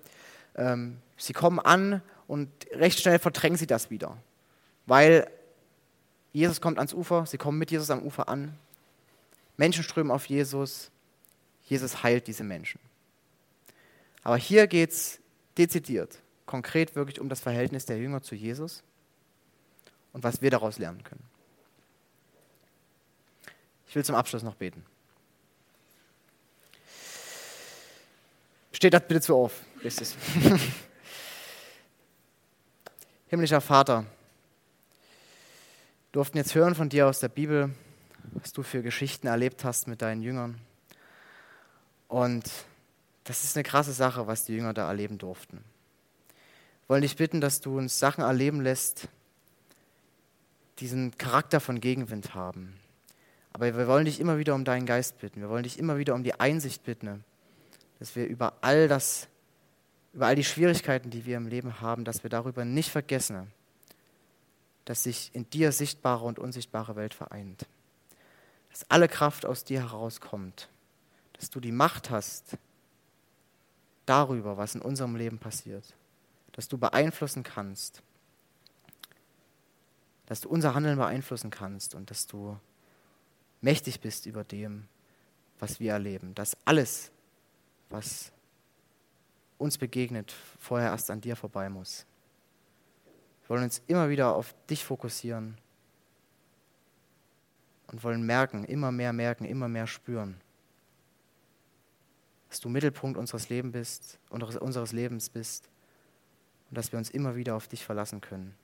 Ähm, 0.56 0.98
sie 1.16 1.32
kommen 1.32 1.58
an 1.58 2.02
und 2.26 2.50
recht 2.72 3.00
schnell 3.00 3.18
verdrängen 3.18 3.56
sie 3.56 3.66
das 3.66 3.90
wieder. 3.90 4.16
Weil 4.86 5.30
Jesus 6.32 6.60
kommt 6.60 6.78
ans 6.78 6.92
Ufer, 6.92 7.26
sie 7.26 7.38
kommen 7.38 7.58
mit 7.58 7.70
Jesus 7.70 7.90
am 7.90 8.02
Ufer 8.02 8.28
an. 8.28 8.56
Menschen 9.56 9.82
strömen 9.82 10.12
auf 10.12 10.26
Jesus. 10.26 10.90
Jesus 11.64 12.02
heilt 12.02 12.26
diese 12.26 12.44
Menschen. 12.44 12.80
Aber 14.22 14.36
hier 14.36 14.66
geht 14.66 14.90
es 14.90 15.20
dezidiert 15.56 16.20
konkret 16.46 16.94
wirklich 16.94 17.20
um 17.20 17.28
das 17.28 17.40
Verhältnis 17.40 17.84
der 17.84 17.98
Jünger 17.98 18.22
zu 18.22 18.34
Jesus 18.34 18.82
und 20.12 20.24
was 20.24 20.40
wir 20.40 20.50
daraus 20.50 20.78
lernen 20.78 21.02
können. 21.02 21.24
Ich 23.88 23.94
will 23.94 24.04
zum 24.04 24.14
Abschluss 24.14 24.42
noch 24.42 24.54
beten. 24.54 24.84
Steht 28.72 28.94
das 28.94 29.06
bitte 29.06 29.20
zu 29.20 29.34
auf. 29.34 29.60
Richtig. 29.82 30.14
Himmlischer 33.28 33.60
Vater, 33.60 34.02
wir 34.02 34.08
durften 36.12 36.38
jetzt 36.38 36.54
hören 36.54 36.74
von 36.74 36.88
dir 36.88 37.06
aus 37.06 37.20
der 37.20 37.28
Bibel, 37.28 37.70
was 38.32 38.52
du 38.52 38.62
für 38.62 38.82
Geschichten 38.82 39.26
erlebt 39.26 39.64
hast 39.64 39.88
mit 39.88 40.02
deinen 40.02 40.22
Jüngern. 40.22 40.58
Und 42.08 42.50
das 43.24 43.44
ist 43.44 43.56
eine 43.56 43.64
krasse 43.64 43.92
Sache, 43.92 44.26
was 44.26 44.44
die 44.44 44.54
Jünger 44.54 44.74
da 44.74 44.88
erleben 44.88 45.18
durften 45.18 45.62
wollen 46.88 47.02
dich 47.02 47.16
bitten, 47.16 47.40
dass 47.40 47.60
du 47.60 47.78
uns 47.78 47.98
Sachen 47.98 48.22
erleben 48.22 48.60
lässt, 48.60 49.08
diesen 50.78 51.16
Charakter 51.18 51.60
von 51.60 51.80
Gegenwind 51.80 52.34
haben. 52.34 52.76
Aber 53.52 53.76
wir 53.76 53.88
wollen 53.88 54.04
dich 54.04 54.20
immer 54.20 54.38
wieder 54.38 54.54
um 54.54 54.64
deinen 54.64 54.86
Geist 54.86 55.18
bitten. 55.18 55.40
Wir 55.40 55.48
wollen 55.48 55.62
dich 55.62 55.78
immer 55.78 55.98
wieder 55.98 56.14
um 56.14 56.22
die 56.22 56.38
Einsicht 56.38 56.84
bitten, 56.84 57.24
dass 57.98 58.14
wir 58.14 58.26
über 58.26 58.54
all 58.60 58.86
das, 58.88 59.28
über 60.16 60.26
all 60.26 60.34
die 60.34 60.42
Schwierigkeiten, 60.42 61.10
die 61.10 61.26
wir 61.26 61.36
im 61.36 61.46
Leben 61.46 61.80
haben, 61.80 62.04
dass 62.04 62.24
wir 62.24 62.30
darüber 62.30 62.64
nicht 62.64 62.90
vergessen, 62.90 63.52
dass 64.84 65.04
sich 65.04 65.30
in 65.32 65.48
dir 65.50 65.70
sichtbare 65.70 66.24
und 66.24 66.40
unsichtbare 66.40 66.96
Welt 66.96 67.14
vereint. 67.14 67.66
Dass 68.70 68.90
alle 68.90 69.06
Kraft 69.06 69.46
aus 69.46 69.62
dir 69.62 69.80
herauskommt. 69.80 70.68
Dass 71.34 71.50
du 71.50 71.60
die 71.60 71.72
Macht 71.72 72.10
hast 72.10 72.56
darüber, 74.06 74.56
was 74.56 74.74
in 74.74 74.82
unserem 74.82 75.14
Leben 75.14 75.38
passiert 75.38 75.94
dass 76.56 76.68
du 76.68 76.78
beeinflussen 76.78 77.42
kannst, 77.42 78.02
dass 80.24 80.40
du 80.40 80.48
unser 80.48 80.74
Handeln 80.74 80.96
beeinflussen 80.96 81.50
kannst 81.50 81.94
und 81.94 82.10
dass 82.10 82.26
du 82.26 82.58
mächtig 83.60 84.00
bist 84.00 84.24
über 84.24 84.42
dem, 84.42 84.88
was 85.58 85.80
wir 85.80 85.92
erleben. 85.92 86.34
Dass 86.34 86.56
alles, 86.64 87.12
was 87.90 88.32
uns 89.58 89.78
begegnet, 89.78 90.34
vorher 90.58 90.90
erst 90.90 91.10
an 91.10 91.20
dir 91.20 91.36
vorbei 91.36 91.68
muss. 91.68 92.06
Wir 93.42 93.50
wollen 93.50 93.64
uns 93.64 93.82
immer 93.86 94.08
wieder 94.08 94.34
auf 94.34 94.54
dich 94.68 94.84
fokussieren 94.84 95.56
und 97.86 98.02
wollen 98.02 98.24
merken, 98.24 98.64
immer 98.64 98.90
mehr 98.90 99.12
merken, 99.12 99.44
immer 99.44 99.68
mehr 99.68 99.86
spüren, 99.86 100.40
dass 102.48 102.60
du 102.60 102.68
Mittelpunkt 102.68 103.18
unseres 103.18 103.48
Lebens 103.48 103.72
bist, 103.72 104.18
unseres 104.30 104.92
Lebens 104.92 105.28
bist 105.30 105.68
und 106.70 106.76
dass 106.76 106.92
wir 106.92 106.98
uns 106.98 107.10
immer 107.10 107.36
wieder 107.36 107.54
auf 107.54 107.68
dich 107.68 107.84
verlassen 107.84 108.20
können, 108.20 108.54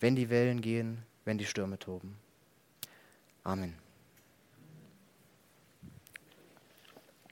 wenn 0.00 0.16
die 0.16 0.30
Wellen 0.30 0.60
gehen, 0.60 1.02
wenn 1.24 1.38
die 1.38 1.46
Stürme 1.46 1.78
toben. 1.78 2.16
Amen. 3.44 3.81